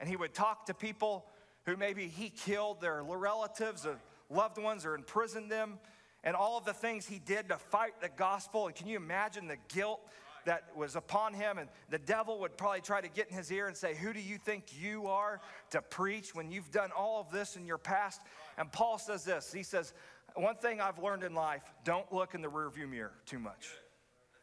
And 0.00 0.08
he 0.08 0.16
would 0.16 0.34
talk 0.34 0.66
to 0.66 0.74
people 0.74 1.26
who 1.64 1.76
maybe 1.76 2.08
he 2.08 2.30
killed 2.30 2.80
their 2.80 3.02
relatives 3.02 3.86
or 3.86 3.98
loved 4.30 4.58
ones 4.58 4.84
or 4.84 4.94
imprisoned 4.94 5.50
them, 5.50 5.78
and 6.24 6.36
all 6.36 6.58
of 6.58 6.64
the 6.64 6.72
things 6.72 7.06
he 7.06 7.18
did 7.18 7.48
to 7.48 7.56
fight 7.56 8.00
the 8.00 8.08
gospel. 8.08 8.66
And 8.66 8.74
can 8.74 8.86
you 8.86 8.96
imagine 8.96 9.46
the 9.46 9.56
guilt 9.68 10.00
that 10.46 10.64
was 10.74 10.96
upon 10.96 11.34
him. 11.34 11.58
And 11.58 11.68
the 11.90 11.98
devil 11.98 12.40
would 12.40 12.56
probably 12.56 12.80
try 12.80 13.02
to 13.02 13.08
get 13.08 13.28
in 13.28 13.36
his 13.36 13.52
ear 13.52 13.66
and 13.66 13.76
say, 13.76 13.94
Who 13.94 14.12
do 14.12 14.20
you 14.20 14.38
think 14.38 14.66
you 14.80 15.08
are 15.08 15.40
to 15.70 15.82
preach 15.82 16.34
when 16.34 16.50
you've 16.50 16.70
done 16.70 16.90
all 16.96 17.20
of 17.20 17.30
this 17.30 17.56
in 17.56 17.66
your 17.66 17.78
past? 17.78 18.22
And 18.56 18.72
Paul 18.72 18.98
says 18.98 19.24
this 19.24 19.52
He 19.52 19.62
says, 19.62 19.92
One 20.36 20.56
thing 20.56 20.80
I've 20.80 20.98
learned 20.98 21.24
in 21.24 21.34
life 21.34 21.62
don't 21.84 22.10
look 22.12 22.34
in 22.34 22.42
the 22.42 22.48
rearview 22.48 22.88
mirror 22.88 23.14
too 23.24 23.38
much. 23.38 23.68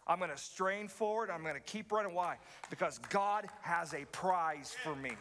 I'm 0.08 0.18
going 0.18 0.32
to 0.32 0.38
strain 0.38 0.88
forward. 0.88 1.30
I'm 1.30 1.44
going 1.44 1.54
to 1.54 1.62
keep 1.62 1.92
running. 1.92 2.14
Why? 2.14 2.38
Because 2.70 3.00
God 3.10 3.46
has 3.62 3.94
a 3.94 4.06
prize 4.06 4.76
for 4.84 4.96
me. 4.96 5.12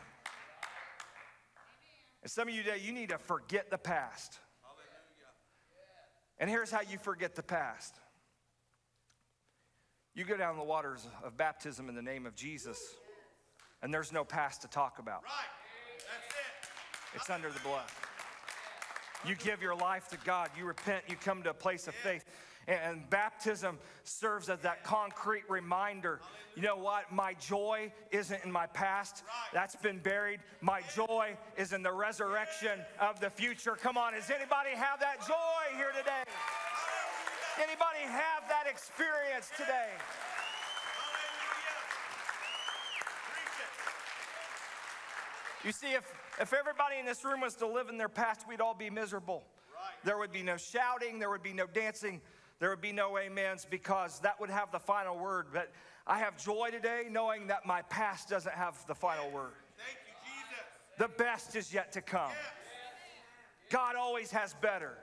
And 2.23 2.31
some 2.31 2.49
of 2.49 2.55
you 2.55 2.63
today, 2.63 2.81
you 2.83 2.93
need 2.93 3.11
to 3.11 3.19
forget 3.19 3.71
the 3.71 3.79
past. 3.79 4.39
And 6.39 6.49
here's 6.49 6.71
how 6.71 6.81
you 6.81 6.99
forget 6.99 7.37
the 7.37 7.43
past 7.43 7.95
you 10.15 10.25
go 10.25 10.37
down 10.37 10.59
the 10.59 10.65
waters 10.65 11.07
of 11.25 11.39
baptism 11.39 11.89
in 11.89 11.95
the 11.95 12.03
name 12.03 12.27
of 12.27 12.35
Jesus, 12.35 12.79
and 13.83 13.95
there's 13.95 14.13
no 14.13 14.25
past 14.25 14.61
to 14.63 14.69
talk 14.69 14.99
about. 14.99 15.23
Right. 15.23 15.31
That's 15.97 16.35
it. 16.35 17.17
It's 17.17 17.31
under 17.31 17.49
the 17.49 17.61
blood. 17.61 17.89
You 19.27 19.37
give 19.37 19.63
your 19.63 19.77
life 19.77 20.09
to 20.09 20.17
God, 20.25 20.51
you 20.59 20.65
repent, 20.65 21.05
you 21.09 21.17
come 21.17 21.43
to 21.45 21.51
a 21.51 21.55
place 21.55 21.87
of 21.87 21.95
faith. 21.95 22.25
And 22.69 23.09
baptism 23.11 23.79
serves 24.05 24.49
as 24.49 24.61
that 24.61 24.85
concrete 24.85 25.43
reminder. 25.49 26.21
You 26.55 26.63
know 26.63 26.77
what? 26.77 27.11
My 27.13 27.35
joy 27.35 27.93
isn't 28.13 28.45
in 28.45 28.53
my 28.53 28.67
past. 28.67 29.25
That's 29.53 29.75
been 29.77 29.99
buried. 29.99 30.41
My 30.61 30.83
joy 30.95 31.37
is 31.57 31.73
in 31.73 31.83
the 31.83 31.93
resurrection 31.93 32.81
of 33.01 33.19
the 33.21 33.31
future. 33.31 33.77
Come 33.81 33.97
on, 33.97 34.13
does 34.13 34.31
anybody 34.31 34.71
have 34.77 35.01
that 35.01 35.27
joy 35.27 35.77
here 35.77 35.91
today? 35.99 36.23
Anybody 37.59 38.01
have 38.07 38.49
that 38.49 38.67
experience 38.71 39.51
today? 39.57 39.91
You 45.64 45.70
see, 45.70 45.92
if, 45.92 46.05
if 46.40 46.53
everybody 46.53 46.98
in 46.98 47.07
this 47.07 47.25
room 47.25 47.40
was 47.40 47.55
to 47.57 47.66
live 47.66 47.88
in 47.88 47.96
their 47.96 48.09
past, 48.09 48.48
we'd 48.48 48.61
all 48.61 48.75
be 48.75 48.90
miserable. 48.90 49.44
Right. 49.72 50.05
There 50.05 50.18
would 50.18 50.33
be 50.33 50.42
no 50.42 50.57
shouting, 50.57 51.20
there 51.20 51.31
would 51.31 51.42
be 51.42 51.53
no 51.53 51.66
dancing, 51.66 52.20
there 52.59 52.70
would 52.70 52.81
be 52.81 52.92
no 52.92 53.16
amens 53.16 53.66
because 53.68 54.18
that 54.20 54.40
would 54.40 54.51
have 54.51 54.72
the 54.72 54.81
final 54.81 55.16
word. 55.16 55.46
But 55.53 55.70
I 56.07 56.18
have 56.18 56.37
joy 56.37 56.70
today 56.72 57.05
knowing 57.09 57.46
that 57.46 57.64
my 57.64 57.83
past 57.83 58.29
doesn't 58.29 58.55
have 58.55 58.85
the 58.87 58.94
final 58.94 59.31
word. 59.31 59.53
Thank 59.77 59.98
you, 60.07 60.14
Jesus. 60.25 60.64
The 60.98 61.22
best 61.22 61.55
is 61.55 61.72
yet 61.72 61.92
to 61.92 62.01
come. 62.01 62.33
God 63.70 63.94
always 63.94 64.33
has 64.33 64.55
better. 64.61 64.98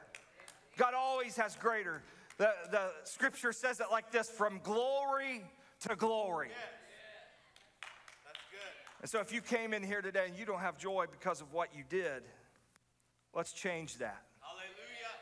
God 0.77 0.93
always 0.93 1.37
has 1.37 1.55
greater. 1.55 2.01
The, 2.37 2.51
the 2.69 2.91
scripture 3.03 3.53
says 3.53 3.79
it 3.79 3.87
like 3.91 4.11
this 4.11 4.29
from 4.29 4.59
glory 4.63 5.43
to 5.81 5.95
glory. 5.95 6.47
Good. 6.47 6.78
And 9.01 9.09
so 9.09 9.19
if 9.19 9.33
you 9.33 9.41
came 9.41 9.73
in 9.73 9.83
here 9.83 10.01
today 10.01 10.25
and 10.27 10.37
you 10.37 10.45
don't 10.45 10.59
have 10.59 10.77
joy 10.77 11.05
because 11.09 11.41
of 11.41 11.53
what 11.53 11.69
you 11.75 11.83
did, 11.87 12.23
let's 13.33 13.53
change 13.53 13.97
that. 13.97 14.21
Hallelujah. 14.41 15.15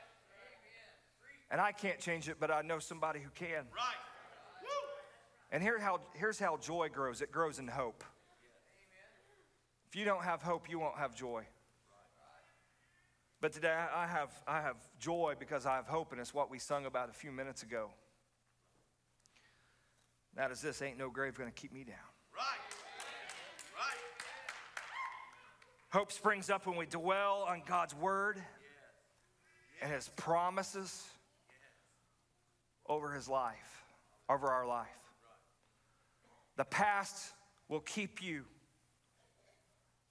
And 1.51 1.61
I 1.61 1.71
can't 1.71 1.99
change 1.99 2.27
it, 2.27 2.37
but 2.39 2.51
I 2.51 2.61
know 2.61 2.79
somebody 2.79 3.19
who 3.19 3.29
can. 3.35 3.49
Right. 3.49 4.01
Woo. 4.63 4.69
And 5.51 5.61
here 5.61 5.79
how, 5.79 6.01
here's 6.15 6.39
how 6.39 6.57
joy 6.57 6.89
grows 6.89 7.21
it 7.21 7.31
grows 7.31 7.59
in 7.59 7.67
hope. 7.67 8.03
If 9.89 9.95
you 9.95 10.03
don't 10.05 10.23
have 10.23 10.41
hope, 10.41 10.69
you 10.69 10.79
won't 10.79 10.97
have 10.97 11.15
joy. 11.15 11.43
But 13.39 13.53
today 13.53 13.73
I 13.95 14.07
have, 14.07 14.31
I 14.47 14.61
have 14.61 14.77
joy 14.99 15.35
because 15.39 15.65
I 15.65 15.75
have 15.75 15.85
hope, 15.85 16.11
and 16.11 16.19
it's 16.19 16.33
what 16.33 16.49
we 16.49 16.57
sung 16.57 16.85
about 16.85 17.09
a 17.09 17.13
few 17.13 17.31
minutes 17.31 17.61
ago. 17.63 17.91
That 20.35 20.51
is 20.51 20.61
this 20.61 20.81
ain't 20.81 20.97
no 20.97 21.09
grave 21.09 21.37
gonna 21.37 21.51
keep 21.51 21.71
me 21.71 21.83
down. 21.83 21.95
Right. 22.35 22.43
Right. 23.75 23.95
Hope 25.97 26.11
springs 26.11 26.51
up 26.51 26.67
when 26.67 26.77
we 26.77 26.85
dwell 26.85 27.43
on 27.49 27.63
God's 27.65 27.95
word 27.95 28.39
and 29.81 29.91
his 29.91 30.09
promises 30.09 31.03
over 32.87 33.11
his 33.11 33.27
life, 33.27 33.83
over 34.29 34.45
our 34.45 34.67
life. 34.67 34.85
The 36.55 36.65
past 36.65 37.33
will 37.67 37.79
keep 37.79 38.21
you 38.21 38.43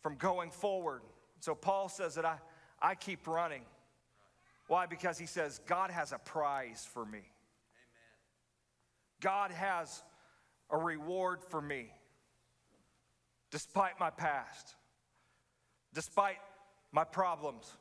from 0.03 0.17
going 0.17 0.51
forward. 0.51 1.03
So 1.39 1.55
Paul 1.55 1.89
says 1.89 2.17
that 2.17 2.25
I, 2.25 2.39
I 2.83 2.97
keep 2.97 3.29
running. 3.29 3.63
Why? 4.67 4.87
Because 4.87 5.19
he 5.19 5.27
says, 5.27 5.61
God 5.69 5.93
has 5.93 6.11
a 6.11 6.19
prize 6.19 6.85
for 6.93 7.07
me. 7.07 7.23
God 9.21 9.53
has 9.53 10.03
a 10.69 10.79
reward 10.79 11.45
for 11.49 11.63
me, 11.63 11.93
despite 13.53 14.01
my 14.01 14.11
past 14.11 14.75
despite 15.97 16.37
my 16.93 17.05
problems. 17.05 17.73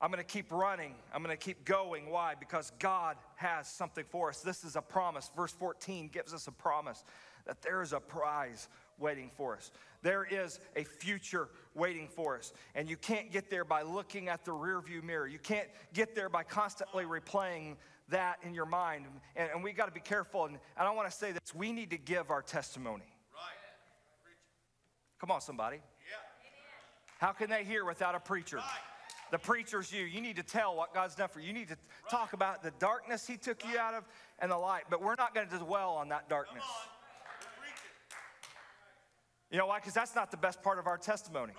I'm 0.00 0.10
going 0.10 0.24
to 0.24 0.32
keep 0.32 0.50
running. 0.50 0.94
I'm 1.12 1.22
going 1.22 1.36
to 1.36 1.42
keep 1.42 1.64
going. 1.64 2.10
Why? 2.10 2.34
Because 2.34 2.72
God 2.78 3.16
has 3.36 3.68
something 3.68 4.04
for 4.08 4.30
us. 4.30 4.40
This 4.40 4.64
is 4.64 4.74
a 4.74 4.80
promise. 4.80 5.30
Verse 5.36 5.52
14 5.52 6.08
gives 6.08 6.32
us 6.32 6.46
a 6.46 6.50
promise 6.50 7.04
that 7.46 7.60
there 7.60 7.82
is 7.82 7.92
a 7.92 8.00
prize 8.00 8.68
waiting 8.98 9.30
for 9.36 9.54
us. 9.54 9.70
There 10.02 10.24
is 10.24 10.60
a 10.76 10.84
future 10.84 11.48
waiting 11.74 12.08
for 12.08 12.38
us. 12.38 12.54
And 12.74 12.88
you 12.88 12.96
can't 12.96 13.30
get 13.30 13.50
there 13.50 13.66
by 13.66 13.82
looking 13.82 14.28
at 14.28 14.46
the 14.46 14.52
rearview 14.52 15.02
mirror. 15.02 15.28
You 15.28 15.38
can't 15.38 15.68
get 15.92 16.14
there 16.14 16.30
by 16.30 16.42
constantly 16.42 17.04
replaying 17.04 17.76
that 18.08 18.38
in 18.42 18.54
your 18.54 18.66
mind. 18.66 19.04
And, 19.36 19.50
and 19.54 19.62
we 19.62 19.72
got 19.72 19.86
to 19.86 19.92
be 19.92 20.00
careful. 20.00 20.46
And, 20.46 20.58
and 20.78 20.88
I 20.88 20.90
want 20.90 21.10
to 21.10 21.14
say 21.14 21.32
this 21.32 21.54
we 21.54 21.70
need 21.70 21.90
to 21.90 21.98
give 21.98 22.30
our 22.30 22.42
testimony. 22.42 23.04
Right. 23.34 23.60
Come 25.20 25.30
on, 25.30 25.42
somebody. 25.42 25.76
Yeah. 25.76 26.23
How 27.18 27.32
can 27.32 27.50
they 27.50 27.64
hear 27.64 27.84
without 27.84 28.14
a 28.14 28.20
preacher? 28.20 28.56
Right. 28.56 28.64
The 29.30 29.38
preacher's 29.38 29.92
you. 29.92 30.04
You 30.04 30.20
need 30.20 30.36
to 30.36 30.42
tell 30.42 30.76
what 30.76 30.94
God's 30.94 31.14
done 31.14 31.28
for 31.28 31.40
you. 31.40 31.48
You 31.48 31.52
need 31.52 31.68
to 31.68 31.76
talk 32.10 32.34
about 32.34 32.62
the 32.62 32.72
darkness 32.78 33.26
He 33.26 33.36
took 33.36 33.64
you 33.66 33.78
out 33.78 33.94
of 33.94 34.04
and 34.38 34.50
the 34.50 34.56
light. 34.56 34.84
But 34.90 35.02
we're 35.02 35.16
not 35.16 35.34
going 35.34 35.48
to 35.48 35.58
dwell 35.58 35.94
on 35.94 36.08
that 36.10 36.28
darkness. 36.28 36.62
on. 36.62 36.88
You're 37.40 37.50
preaching. 37.58 37.90
You 39.50 39.58
know 39.58 39.66
why? 39.66 39.78
Because 39.78 39.94
that's 39.94 40.14
not 40.14 40.30
the 40.30 40.36
best 40.36 40.62
part 40.62 40.78
of 40.78 40.86
our 40.86 40.98
testimony. 40.98 41.52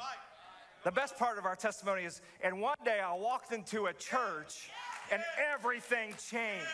The 0.83 0.91
best 0.91 1.17
part 1.17 1.39
of 1.39 1.45
our 1.45 1.55
testimony 1.55 2.03
is, 2.03 2.21
and 2.41 2.61
one 2.61 2.77
day 2.85 2.99
I 2.99 3.13
walked 3.15 3.51
into 3.51 3.87
a 3.87 3.93
church 3.93 4.69
and 5.11 5.21
everything 5.53 6.13
changed. 6.29 6.67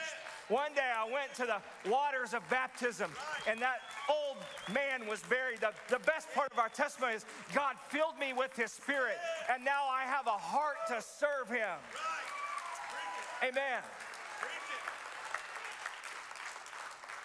One 0.51 0.73
day 0.73 0.81
I 0.93 1.09
went 1.09 1.33
to 1.35 1.45
the 1.45 1.89
waters 1.89 2.33
of 2.33 2.41
baptism 2.49 3.09
and 3.47 3.57
that 3.61 3.77
old 4.09 4.35
man 4.75 5.07
was 5.07 5.21
buried. 5.21 5.61
The, 5.61 5.71
the 5.87 5.99
best 5.99 6.27
part 6.33 6.51
of 6.51 6.59
our 6.59 6.67
testimony 6.67 7.13
is 7.13 7.25
God 7.53 7.77
filled 7.87 8.19
me 8.19 8.33
with 8.33 8.53
his 8.57 8.69
spirit 8.69 9.15
and 9.49 9.63
now 9.63 9.85
I 9.89 10.03
have 10.03 10.27
a 10.27 10.31
heart 10.31 10.75
to 10.89 11.01
serve 11.01 11.47
him. 11.47 11.77
Amen. 13.41 13.81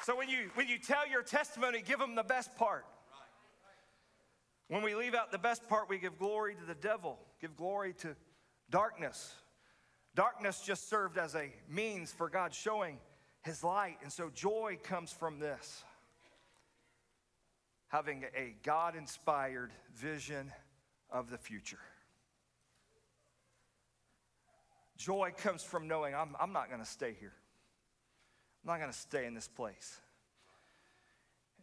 So 0.05 0.17
when 0.17 0.29
you 0.29 0.51
when 0.55 0.69
you 0.69 0.79
tell 0.79 1.09
your 1.09 1.23
testimony, 1.23 1.83
give 1.85 1.99
them 1.99 2.15
the 2.15 2.23
best 2.23 2.57
part. 2.57 2.85
When 4.69 4.83
we 4.83 4.95
leave 4.95 5.17
out 5.17 5.33
the 5.33 5.39
best 5.39 5.69
part, 5.69 5.89
we 5.89 5.99
give 5.99 6.17
glory 6.17 6.55
to 6.55 6.65
the 6.65 6.77
devil, 6.77 7.19
give 7.41 7.57
glory 7.57 7.93
to 7.95 8.15
darkness. 8.71 9.35
Darkness 10.15 10.63
just 10.65 10.89
served 10.89 11.19
as 11.19 11.35
a 11.35 11.51
means 11.69 12.13
for 12.13 12.29
God 12.29 12.55
showing 12.55 12.99
his 13.47 13.65
light. 13.65 13.97
And 14.03 14.13
so 14.13 14.31
joy 14.35 14.79
comes 14.83 15.13
from 15.13 15.39
this 15.39 15.85
having 17.89 18.25
a 18.37 18.55
God 18.65 18.97
inspired 18.97 19.71
vision 19.95 20.53
of 21.11 21.31
the 21.31 21.39
future. 21.39 21.79
Joy 24.99 25.33
comes 25.37 25.63
from 25.63 25.87
knowing 25.87 26.15
I'm, 26.15 26.35
I'm 26.41 26.53
not 26.53 26.69
going 26.69 26.81
to 26.81 26.87
stay 26.87 27.15
here. 27.19 27.33
I'm 28.65 28.73
not 28.73 28.81
going 28.81 28.93
to 28.93 28.99
stay 28.99 29.25
in 29.25 29.35
this 29.35 29.49
place. 29.49 30.01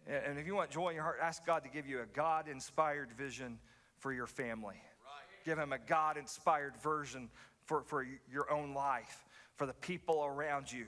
And 0.07 0.25
and 0.25 0.39
if 0.39 0.47
you 0.47 0.55
want 0.55 0.69
joy 0.71 0.89
in 0.89 0.95
your 0.95 1.03
heart, 1.03 1.19
ask 1.21 1.45
God 1.45 1.63
to 1.63 1.69
give 1.69 1.87
you 1.87 2.01
a 2.01 2.05
God 2.05 2.47
inspired 2.47 3.11
vision 3.11 3.59
for 3.99 4.13
your 4.13 4.27
family. 4.27 4.75
Give 5.45 5.57
Him 5.57 5.73
a 5.73 5.79
God 5.79 6.17
inspired 6.17 6.77
version 6.77 7.29
for, 7.65 7.81
for 7.81 8.05
your 8.31 8.51
own 8.51 8.73
life, 8.73 9.25
for 9.55 9.65
the 9.65 9.73
people 9.73 10.23
around 10.23 10.71
you. 10.71 10.85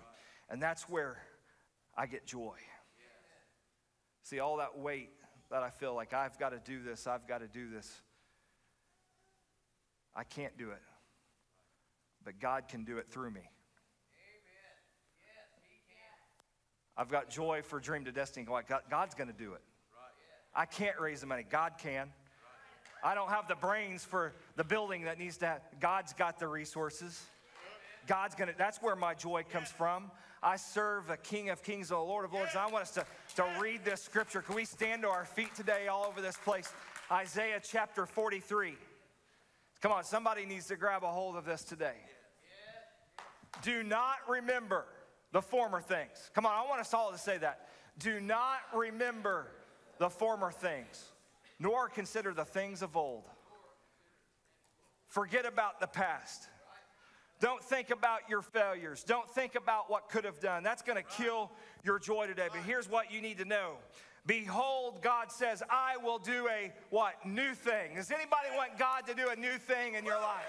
And 0.50 0.62
that's 0.62 0.88
where 0.90 1.18
I 1.98 2.06
get 2.06 2.26
joy. 2.26 2.58
See, 4.24 4.40
all 4.40 4.58
that 4.58 4.78
weight 4.78 5.12
that 5.52 5.64
I 5.64 5.70
feel 5.70 5.94
like 5.96 6.14
I've 6.14 6.40
got 6.40 6.50
to 6.50 6.60
do 6.60 6.82
this, 6.84 7.08
I've 7.08 7.28
got 7.28 7.40
to 7.40 7.48
do 7.48 7.70
this. 7.70 8.02
I 10.16 10.24
can't 10.24 10.58
do 10.58 10.72
it. 10.72 10.82
But 12.24 12.40
God 12.40 12.68
can 12.68 12.86
do 12.86 12.98
it 12.98 13.08
through 13.10 13.32
me. 13.32 13.50
I've 16.98 17.10
got 17.10 17.30
joy 17.30 17.62
for 17.62 17.80
Dream 17.80 18.06
to 18.06 18.12
Destiny. 18.12 18.48
God's 18.90 19.16
going 19.16 19.28
to 19.28 19.34
do 19.34 19.54
it. 19.54 19.62
I 20.56 20.66
can't 20.66 21.00
raise 21.00 21.20
the 21.22 21.28
money. 21.28 21.44
God 21.48 21.74
can. 21.78 22.14
I 23.04 23.14
don't 23.14 23.30
have 23.30 23.48
the 23.48 23.56
brains 23.56 24.04
for 24.06 24.34
the 24.56 24.64
building 24.64 25.04
that 25.04 25.20
needs 25.20 25.38
to 25.38 25.48
have. 25.48 25.62
God's 25.80 26.14
got 26.14 26.40
the 26.40 26.48
resources. 26.48 27.22
God's 28.08 28.34
going 28.36 28.48
to, 28.48 28.56
that's 28.58 28.82
where 28.82 28.96
my 28.96 29.14
joy 29.14 29.44
comes 29.52 29.68
from. 29.70 30.10
I 30.46 30.58
serve 30.58 31.10
a 31.10 31.18
King 31.18 31.50
of 31.50 31.64
Kings 31.64 31.90
and 31.90 32.00
Lord 32.00 32.24
of 32.24 32.32
Lords. 32.32 32.52
And 32.52 32.60
I 32.60 32.68
want 32.68 32.84
us 32.84 32.92
to, 32.92 33.06
to 33.38 33.46
read 33.60 33.84
this 33.84 34.00
scripture. 34.00 34.44
Can 34.44 34.54
we 34.54 34.64
stand 34.64 35.02
to 35.02 35.10
our 35.10 35.26
feet 35.26 35.56
today 35.56 35.88
all 35.88 36.06
over 36.06 36.22
this 36.22 36.38
place? 36.38 36.72
Isaiah 37.12 37.60
chapter 37.62 38.06
43. 38.06 38.76
Come 39.82 39.92
on, 39.92 40.04
somebody 40.04 40.46
needs 40.46 40.68
to 40.68 40.76
grab 40.76 41.04
a 41.04 41.08
hold 41.08 41.36
of 41.36 41.46
this 41.46 41.64
today. 41.64 41.96
Do 43.64 43.82
not 43.82 44.18
remember 44.30 44.86
the 45.32 45.42
former 45.42 45.82
things. 45.82 46.30
Come 46.36 46.46
on, 46.46 46.54
I 46.54 46.70
want 46.70 46.80
us 46.80 46.94
all 46.94 47.12
to 47.12 47.18
say 47.18 47.40
that. 47.40 47.68
Do 47.98 48.20
not 48.20 48.60
remember 48.72 49.48
the 49.98 50.12
former 50.12 50.52
things, 50.52 51.12
nor 51.60 51.90
consider 51.90 52.36
the 52.36 52.46
things 52.46 52.84
of 52.84 52.96
old. 52.96 53.24
Forget 55.08 55.48
about 55.48 55.80
the 55.80 55.88
past. 55.88 56.50
Don't 57.42 57.64
think 57.64 57.90
about 57.90 58.22
your 58.30 58.42
failures. 58.42 59.04
Don't 59.04 59.30
think 59.30 59.56
about 59.56 59.90
what 59.90 60.10
could 60.10 60.24
have 60.24 60.40
done. 60.40 60.64
That's 60.64 60.82
going 60.82 60.98
to 60.98 61.04
kill 61.04 61.52
your 61.84 62.00
joy 62.00 62.28
today. 62.28 62.48
But 62.50 62.62
here's 62.62 62.90
what 62.90 63.12
you 63.12 63.22
need 63.22 63.38
to 63.40 63.46
know. 63.46 63.74
Behold, 64.26 65.02
God 65.04 65.32
says, 65.32 65.62
I 65.70 65.98
will 65.98 66.18
do 66.18 66.48
a 66.48 66.74
what? 66.90 67.14
New 67.26 67.54
thing. 67.54 67.96
Does 67.96 68.10
anybody 68.10 68.48
want 68.56 68.80
God 68.80 69.06
to 69.08 69.14
do 69.14 69.30
a 69.30 69.36
new 69.36 69.58
thing 69.58 69.94
in 69.96 70.06
your 70.06 70.20
life? 70.20 70.46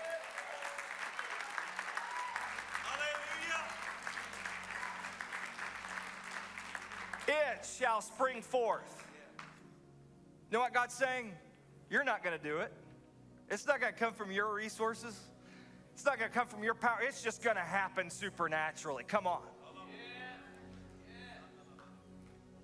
Hallelujah. 7.26 7.58
It 7.58 7.66
shall 7.78 8.00
spring 8.00 8.40
forth. 8.40 9.04
You 10.50 10.56
know 10.56 10.60
what 10.60 10.72
God's 10.72 10.94
saying? 10.94 11.32
You're 11.90 12.04
not 12.04 12.22
going 12.24 12.38
to 12.38 12.42
do 12.42 12.58
it. 12.58 12.72
It's 13.50 13.66
not 13.66 13.80
going 13.80 13.92
to 13.92 13.98
come 13.98 14.14
from 14.14 14.30
your 14.30 14.54
resources. 14.54 15.20
It's 15.96 16.04
not 16.04 16.18
going 16.18 16.30
to 16.30 16.38
come 16.38 16.46
from 16.46 16.62
your 16.62 16.74
power. 16.74 16.98
It's 17.00 17.22
just 17.22 17.42
going 17.42 17.56
to 17.56 17.62
happen 17.62 18.10
supernaturally. 18.10 19.02
Come 19.08 19.26
on. 19.26 19.40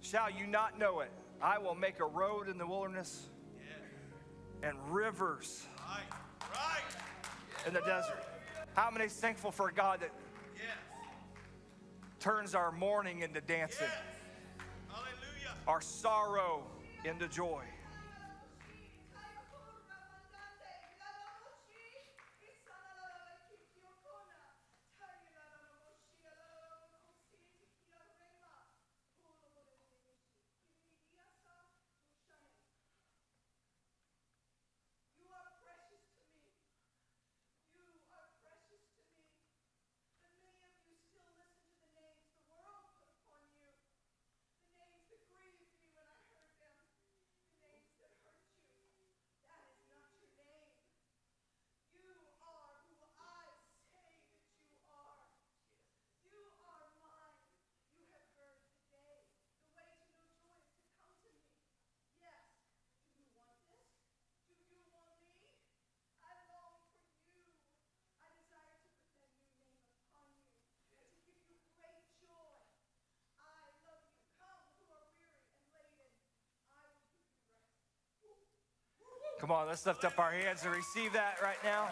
Shall 0.02 0.30
you 0.30 0.46
not 0.46 0.78
know 0.78 1.00
it? 1.00 1.10
I 1.40 1.56
will 1.56 1.74
make 1.74 2.00
a 2.00 2.04
road 2.04 2.50
in 2.50 2.58
the 2.58 2.66
wilderness 2.66 3.30
and 4.62 4.76
rivers 4.90 5.66
in 7.66 7.72
the 7.72 7.80
desert. 7.80 8.22
How 8.74 8.90
many 8.90 9.06
is 9.06 9.14
thankful 9.14 9.50
for 9.50 9.70
a 9.70 9.72
God 9.72 10.00
that 10.00 10.10
turns 12.20 12.54
our 12.54 12.70
mourning 12.70 13.20
into 13.20 13.40
dancing, 13.40 13.88
our 15.66 15.80
sorrow 15.80 16.64
into 17.06 17.28
joy. 17.28 17.62
You 35.18 35.28
are 35.32 35.52
precious 35.62 36.02
to 36.14 36.22
me. 36.32 36.46
You 37.74 38.00
are 38.12 38.28
precious 38.42 38.84
to 38.96 39.02
me. 39.12 39.28
But 40.18 40.32
many 40.40 40.62
of 40.72 40.80
you 40.88 40.96
still 40.98 41.28
listen 41.36 41.62
to 41.68 41.78
the 41.82 41.90
names 41.92 42.26
the 42.32 42.48
world 42.50 42.86
put 42.96 43.10
upon 43.12 43.44
you. 43.60 43.70
The 44.64 44.70
names 44.80 45.06
that 45.12 45.22
grieved 45.28 45.66
me 45.68 45.84
when 45.92 46.06
I 46.06 46.16
heard 46.30 46.52
them. 46.62 46.78
The 47.42 47.52
names 47.60 47.92
that 48.00 48.14
hurt 48.22 48.46
you. 48.48 48.66
That 49.44 49.62
is 49.68 49.80
not 49.90 50.10
your 50.22 50.36
name. 50.38 50.78
You 51.96 52.16
are 52.42 52.76
who 52.88 52.98
I 53.18 53.44
say 53.90 54.12
that 54.38 54.64
you 54.64 54.78
are. 54.88 55.32
You 56.28 56.44
are 56.60 56.88
mine. 57.02 57.50
You 57.96 58.06
have 58.14 58.28
heard 58.36 58.60
today. 58.68 59.26
The 59.72 59.72
way 59.74 59.88
to 59.88 60.02
know 60.06 60.22
joy 60.32 60.56
is 60.60 60.76
to 60.76 60.86
come 60.96 61.16
to 61.22 61.30
me. 61.32 61.56
Yes. 62.20 62.44
Do 62.92 63.20
you 63.20 63.28
want 63.36 63.60
this? 63.68 63.92
Do 64.48 64.54
you 64.56 64.80
want 64.88 65.16
me? 65.24 65.48
I 66.20 66.32
long 66.52 66.80
for 66.94 67.12
you. 67.34 67.52
I 68.20 68.28
desire 68.36 68.76
to 68.80 68.92
put 68.96 69.12
that 69.20 69.32
new 69.36 69.52
name 69.60 69.84
upon 69.92 70.28
you 70.32 70.50
and 70.92 71.00
to 71.00 71.18
give 71.24 71.42
you 71.48 71.56
great 71.76 72.06
joy. 72.20 72.52
I 73.38 73.72
love 73.84 74.04
you. 74.12 74.24
Come 74.36 74.62
who 74.76 74.88
are 74.92 75.08
weary 75.16 75.52
and 75.52 75.66
laden. 75.72 76.12
I 76.68 76.88
will 76.92 77.12
give 77.12 77.38
you 77.42 78.42
rest. 78.98 79.31
Come 79.42 79.50
on, 79.50 79.66
let's 79.66 79.84
lift 79.84 80.04
up 80.04 80.20
our 80.20 80.30
hands 80.30 80.62
and 80.64 80.72
receive 80.72 81.12
that 81.14 81.34
right 81.42 81.56
now. 81.64 81.88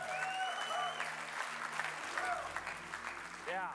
Yeah. 3.49 3.67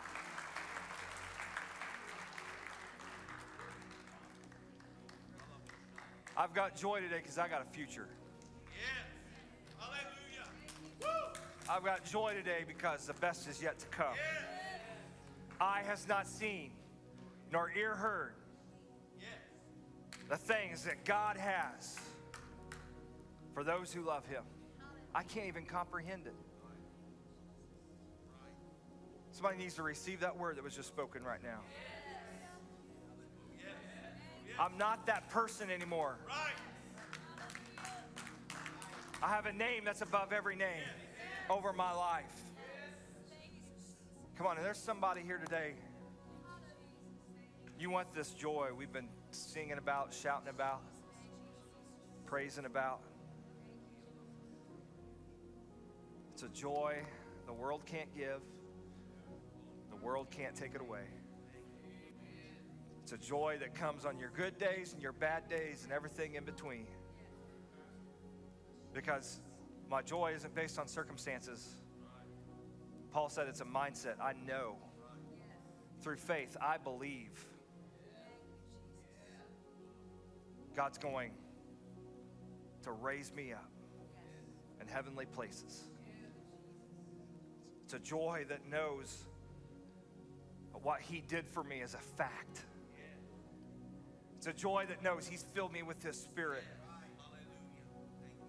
I've 6.37 6.53
got 6.53 6.77
joy 6.77 7.01
today 7.01 7.17
because 7.21 7.37
I 7.37 7.49
got 7.49 7.63
a 7.63 7.65
future. 7.65 8.07
Yes. 8.71 8.87
Hallelujah. 9.77 10.47
Woo. 11.01 11.39
I've 11.69 11.83
got 11.83 12.05
joy 12.05 12.33
today 12.33 12.63
because 12.65 13.05
the 13.05 13.13
best 13.15 13.45
is 13.49 13.61
yet 13.61 13.77
to 13.79 13.87
come. 13.87 14.15
Yes. 14.15 14.45
Eye 15.59 15.83
has 15.85 16.07
not 16.07 16.27
seen, 16.27 16.71
nor 17.51 17.69
ear 17.77 17.93
heard 17.93 18.35
Yes. 19.19 19.27
the 20.29 20.37
things 20.37 20.85
that 20.85 21.03
God 21.03 21.35
has 21.35 21.99
for 23.55 23.63
those 23.63 23.91
who 23.91 24.01
love 24.01 24.27
Him. 24.27 24.43
I 25.15 25.23
can't 25.23 25.47
even 25.47 25.65
comprehend 25.65 26.27
it. 26.27 26.35
Somebody 29.31 29.57
needs 29.57 29.75
to 29.75 29.83
receive 29.83 30.19
that 30.19 30.37
word 30.37 30.57
that 30.57 30.63
was 30.63 30.75
just 30.75 30.89
spoken 30.89 31.23
right 31.23 31.41
now. 31.41 31.61
I'm 34.59 34.77
not 34.77 35.07
that 35.07 35.29
person 35.29 35.69
anymore. 35.69 36.17
I 39.23 39.29
have 39.29 39.45
a 39.45 39.53
name 39.53 39.83
that's 39.85 40.01
above 40.01 40.31
every 40.31 40.55
name 40.55 40.83
over 41.49 41.73
my 41.73 41.93
life. 41.93 42.25
Come 44.37 44.47
on, 44.47 44.57
there's 44.61 44.77
somebody 44.77 45.21
here 45.21 45.37
today. 45.37 45.73
You 47.79 47.89
want 47.89 48.13
this 48.13 48.31
joy 48.31 48.69
we've 48.77 48.91
been 48.91 49.09
singing 49.31 49.77
about, 49.77 50.13
shouting 50.13 50.49
about, 50.49 50.81
praising 52.25 52.65
about. 52.65 53.01
It's 56.35 56.43
a 56.43 56.49
joy 56.49 56.97
the 57.45 57.53
world 57.53 57.85
can't 57.85 58.13
give, 58.13 58.41
the 59.89 59.95
world 59.95 60.27
can't 60.29 60.53
take 60.53 60.75
it 60.75 60.81
away. 60.81 61.05
It's 63.01 63.13
a 63.13 63.17
joy 63.17 63.55
that 63.61 63.73
comes 63.73 64.03
on 64.03 64.19
your 64.19 64.31
good 64.35 64.57
days 64.57 64.91
and 64.91 65.01
your 65.01 65.13
bad 65.13 65.47
days 65.47 65.85
and 65.85 65.93
everything 65.93 66.35
in 66.35 66.43
between. 66.43 66.87
Because 68.93 69.39
my 69.89 70.01
joy 70.01 70.33
isn't 70.35 70.53
based 70.53 70.77
on 70.77 70.89
circumstances. 70.89 71.75
Paul 73.11 73.29
said 73.29 73.47
it's 73.47 73.61
a 73.61 73.63
mindset. 73.63 74.19
I 74.21 74.33
know. 74.45 74.75
Through 76.01 76.17
faith, 76.17 76.57
I 76.61 76.75
believe 76.77 77.45
God's 80.75 80.97
going 80.97 81.31
to 82.83 82.91
raise 82.91 83.31
me 83.33 83.53
up 83.53 83.71
in 84.81 84.87
heavenly 84.89 85.27
places. 85.27 85.85
A 87.95 87.99
joy 87.99 88.45
that 88.49 88.69
knows 88.69 89.23
what 90.83 90.99
He 90.99 91.23
did 91.25 91.47
for 91.47 91.63
me 91.63 91.77
is 91.77 91.93
a 91.93 91.99
fact. 92.17 92.65
It's 94.37 94.47
a 94.47 94.53
joy 94.53 94.85
that 94.89 95.01
knows 95.01 95.25
He's 95.25 95.43
filled 95.53 95.71
me 95.71 95.81
with 95.81 96.03
His 96.03 96.19
Spirit. 96.19 96.65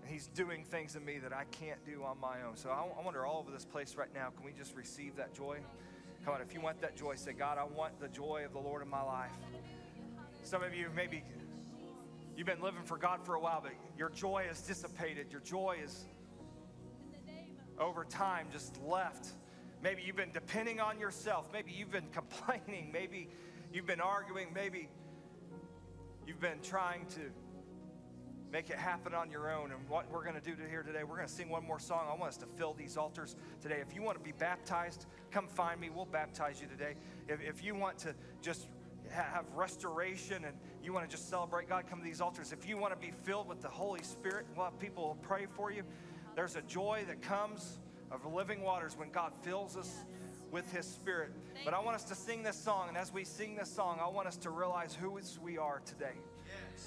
And 0.03 0.11
He's 0.11 0.27
doing 0.27 0.65
things 0.65 0.97
in 0.97 1.05
me 1.05 1.19
that 1.19 1.33
I 1.33 1.45
can't 1.53 1.79
do 1.85 2.03
on 2.03 2.19
my 2.19 2.43
own. 2.43 2.57
So 2.57 2.71
I, 2.71 2.87
I 3.01 3.05
wonder 3.05 3.25
all 3.25 3.39
over 3.39 3.53
this 3.53 3.65
place 3.65 3.95
right 3.95 4.13
now, 4.13 4.31
can 4.31 4.45
we 4.45 4.51
just 4.51 4.75
receive 4.75 5.15
that 5.17 5.33
joy? 5.33 5.59
Come 6.25 6.35
on, 6.35 6.41
if 6.41 6.53
you 6.53 6.61
want 6.61 6.81
that 6.81 6.97
joy, 6.97 7.15
say, 7.15 7.33
God, 7.33 7.57
I 7.57 7.65
want 7.65 8.01
the 8.01 8.09
joy 8.09 8.43
of 8.45 8.53
the 8.53 8.59
Lord 8.59 8.83
in 8.83 8.89
my 8.89 9.03
life. 9.03 9.31
Some 10.43 10.65
of 10.65 10.75
you 10.75 10.89
maybe 10.97 11.23
you've 12.37 12.49
been 12.49 12.63
living 12.63 12.83
for 12.85 12.99
God 12.99 13.25
for 13.25 13.37
a 13.37 13.41
while, 13.41 13.61
but 13.63 13.75
your 13.97 14.11
joy 14.11 14.47
is 14.51 14.61
dissipated. 14.63 15.29
Your 15.31 15.41
joy 15.41 15.79
is 15.85 16.05
over 17.79 18.05
time 18.05 18.47
just 18.53 18.81
left. 18.83 19.29
Maybe 19.83 20.03
you've 20.03 20.17
been 20.17 20.33
depending 20.33 20.81
on 20.81 20.99
yourself. 20.99 21.49
Maybe 21.53 21.73
you've 21.73 21.91
been 21.91 22.09
complaining. 22.13 22.91
Maybe 22.93 23.29
you've 23.73 23.87
been 23.87 24.01
arguing. 24.01 24.49
Maybe 24.55 24.89
you've 26.27 26.41
been 26.41 26.61
trying 26.63 27.07
to 27.07 27.21
make 28.51 28.71
it 28.71 28.77
happen 28.77 29.15
on 29.15 29.31
your 29.31 29.53
own. 29.53 29.73
And 29.73 29.89
what 29.89 30.11
we're 30.11 30.23
going 30.23 30.35
to 30.35 30.41
do 30.41 30.55
here 30.69 30.83
today, 30.83 31.05
we're 31.05 31.17
going 31.17 31.29
to 31.29 31.33
sing 31.33 31.49
one 31.49 31.65
more 31.65 31.79
song. 31.79 32.07
I 32.11 32.17
want 32.17 32.31
us 32.31 32.37
to 32.39 32.47
fill 32.47 32.75
these 32.75 32.97
altars 32.97 33.37
today. 33.61 33.79
If 33.87 33.95
you 33.95 34.03
want 34.03 34.19
to 34.19 34.25
be 34.25 34.33
baptized, 34.33 35.07
come 35.31 35.49
find 35.49 35.81
me. 35.81 35.91
We'll 35.91 36.07
baptize 36.07 36.61
you 36.61 36.67
today. 36.67 36.95
If, 37.29 37.41
if 37.41 37.65
you 37.65 37.75
want 37.75 37.99
to 37.99 38.15
just 38.43 38.69
have 39.11 39.45
restoration 39.55 40.45
and 40.45 40.57
you 40.83 40.93
want 40.93 41.09
to 41.09 41.17
just 41.17 41.29
celebrate 41.29 41.69
God, 41.69 41.85
come 41.89 41.99
to 41.99 42.05
these 42.05 42.21
altars. 42.21 42.53
If 42.53 42.69
you 42.69 42.77
want 42.77 42.93
to 42.93 43.07
be 43.07 43.13
filled 43.25 43.49
with 43.49 43.61
the 43.61 43.69
Holy 43.69 44.03
Spirit, 44.03 44.47
we'll 44.57 44.65
have 44.65 44.79
people 44.79 45.05
will 45.09 45.15
pray 45.17 45.47
for 45.47 45.71
you. 45.71 45.83
There's 46.37 46.55
a 46.55 46.63
joy 46.63 47.03
that 47.09 47.23
comes 47.23 47.79
of 48.11 48.31
living 48.31 48.63
waters 48.63 48.95
when 48.97 49.11
God 49.11 49.33
fills 49.43 49.75
us 49.75 50.05
with 50.53 50.71
His 50.71 50.87
Spirit. 50.87 51.31
But 51.65 51.73
I 51.73 51.81
want 51.81 51.97
us 51.97 52.05
to 52.05 52.15
sing 52.15 52.43
this 52.43 52.57
song, 52.57 52.89
and 52.89 52.97
as 52.97 53.11
we 53.11 53.25
sing 53.25 53.57
this 53.57 53.73
song, 53.73 53.99
I 54.03 54.09
want 54.09 54.29
us 54.29 54.37
to 54.39 54.51
realize 54.51 54.95
who 54.95 55.17
is 55.17 55.39
we 55.43 55.57
are 55.57 55.81
today. 55.87 56.13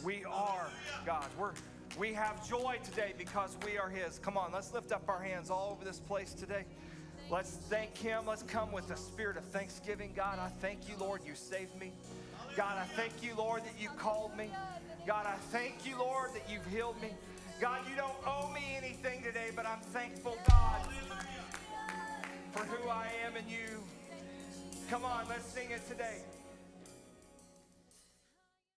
We 0.03 0.23
are 0.25 0.69
God. 1.03 1.25
We're 1.37 1.53
we 1.97 2.13
have 2.13 2.47
joy 2.47 2.77
today 2.83 3.15
because 3.17 3.57
we 3.65 3.79
are 3.79 3.89
His. 3.89 4.19
Come 4.19 4.37
on, 4.37 4.51
let's 4.53 4.71
lift 4.71 4.91
up 4.91 5.09
our 5.09 5.19
hands 5.19 5.49
all 5.49 5.71
over 5.71 5.83
this 5.83 5.99
place 5.99 6.35
today. 6.35 6.63
Let's 7.31 7.49
thank 7.49 7.97
Him. 7.97 8.27
Let's 8.27 8.43
come 8.43 8.71
with 8.71 8.91
a 8.91 8.97
spirit 8.97 9.35
of 9.35 9.45
thanksgiving. 9.45 10.13
God, 10.15 10.37
I 10.37 10.49
thank 10.61 10.87
you, 10.87 10.93
Lord, 10.99 11.21
you 11.25 11.33
saved 11.33 11.75
me. 11.79 11.91
God, 12.55 12.77
I 12.77 12.85
thank 12.95 13.23
you, 13.23 13.33
Lord, 13.35 13.63
that 13.63 13.73
you 13.81 13.89
called 13.97 14.37
me. 14.37 14.51
God, 15.07 15.25
I 15.25 15.35
thank 15.51 15.87
you, 15.87 15.97
Lord, 15.97 16.29
that 16.35 16.43
you've 16.47 16.65
healed 16.67 17.01
me. 17.01 17.09
God, 17.59 17.81
you 17.89 17.95
don't 17.97 18.15
owe 18.25 18.49
me 18.53 18.61
anything 18.77 19.21
today, 19.21 19.49
but 19.53 19.65
I'm 19.65 19.81
thankful, 19.91 20.37
God, 20.47 20.87
for 22.51 22.63
who 22.63 22.87
I 22.87 23.07
am 23.25 23.35
in 23.35 23.49
you. 23.49 23.83
Come 24.89 25.03
on, 25.03 25.25
let's 25.27 25.45
sing 25.45 25.69
it 25.71 25.85
today. 25.89 26.19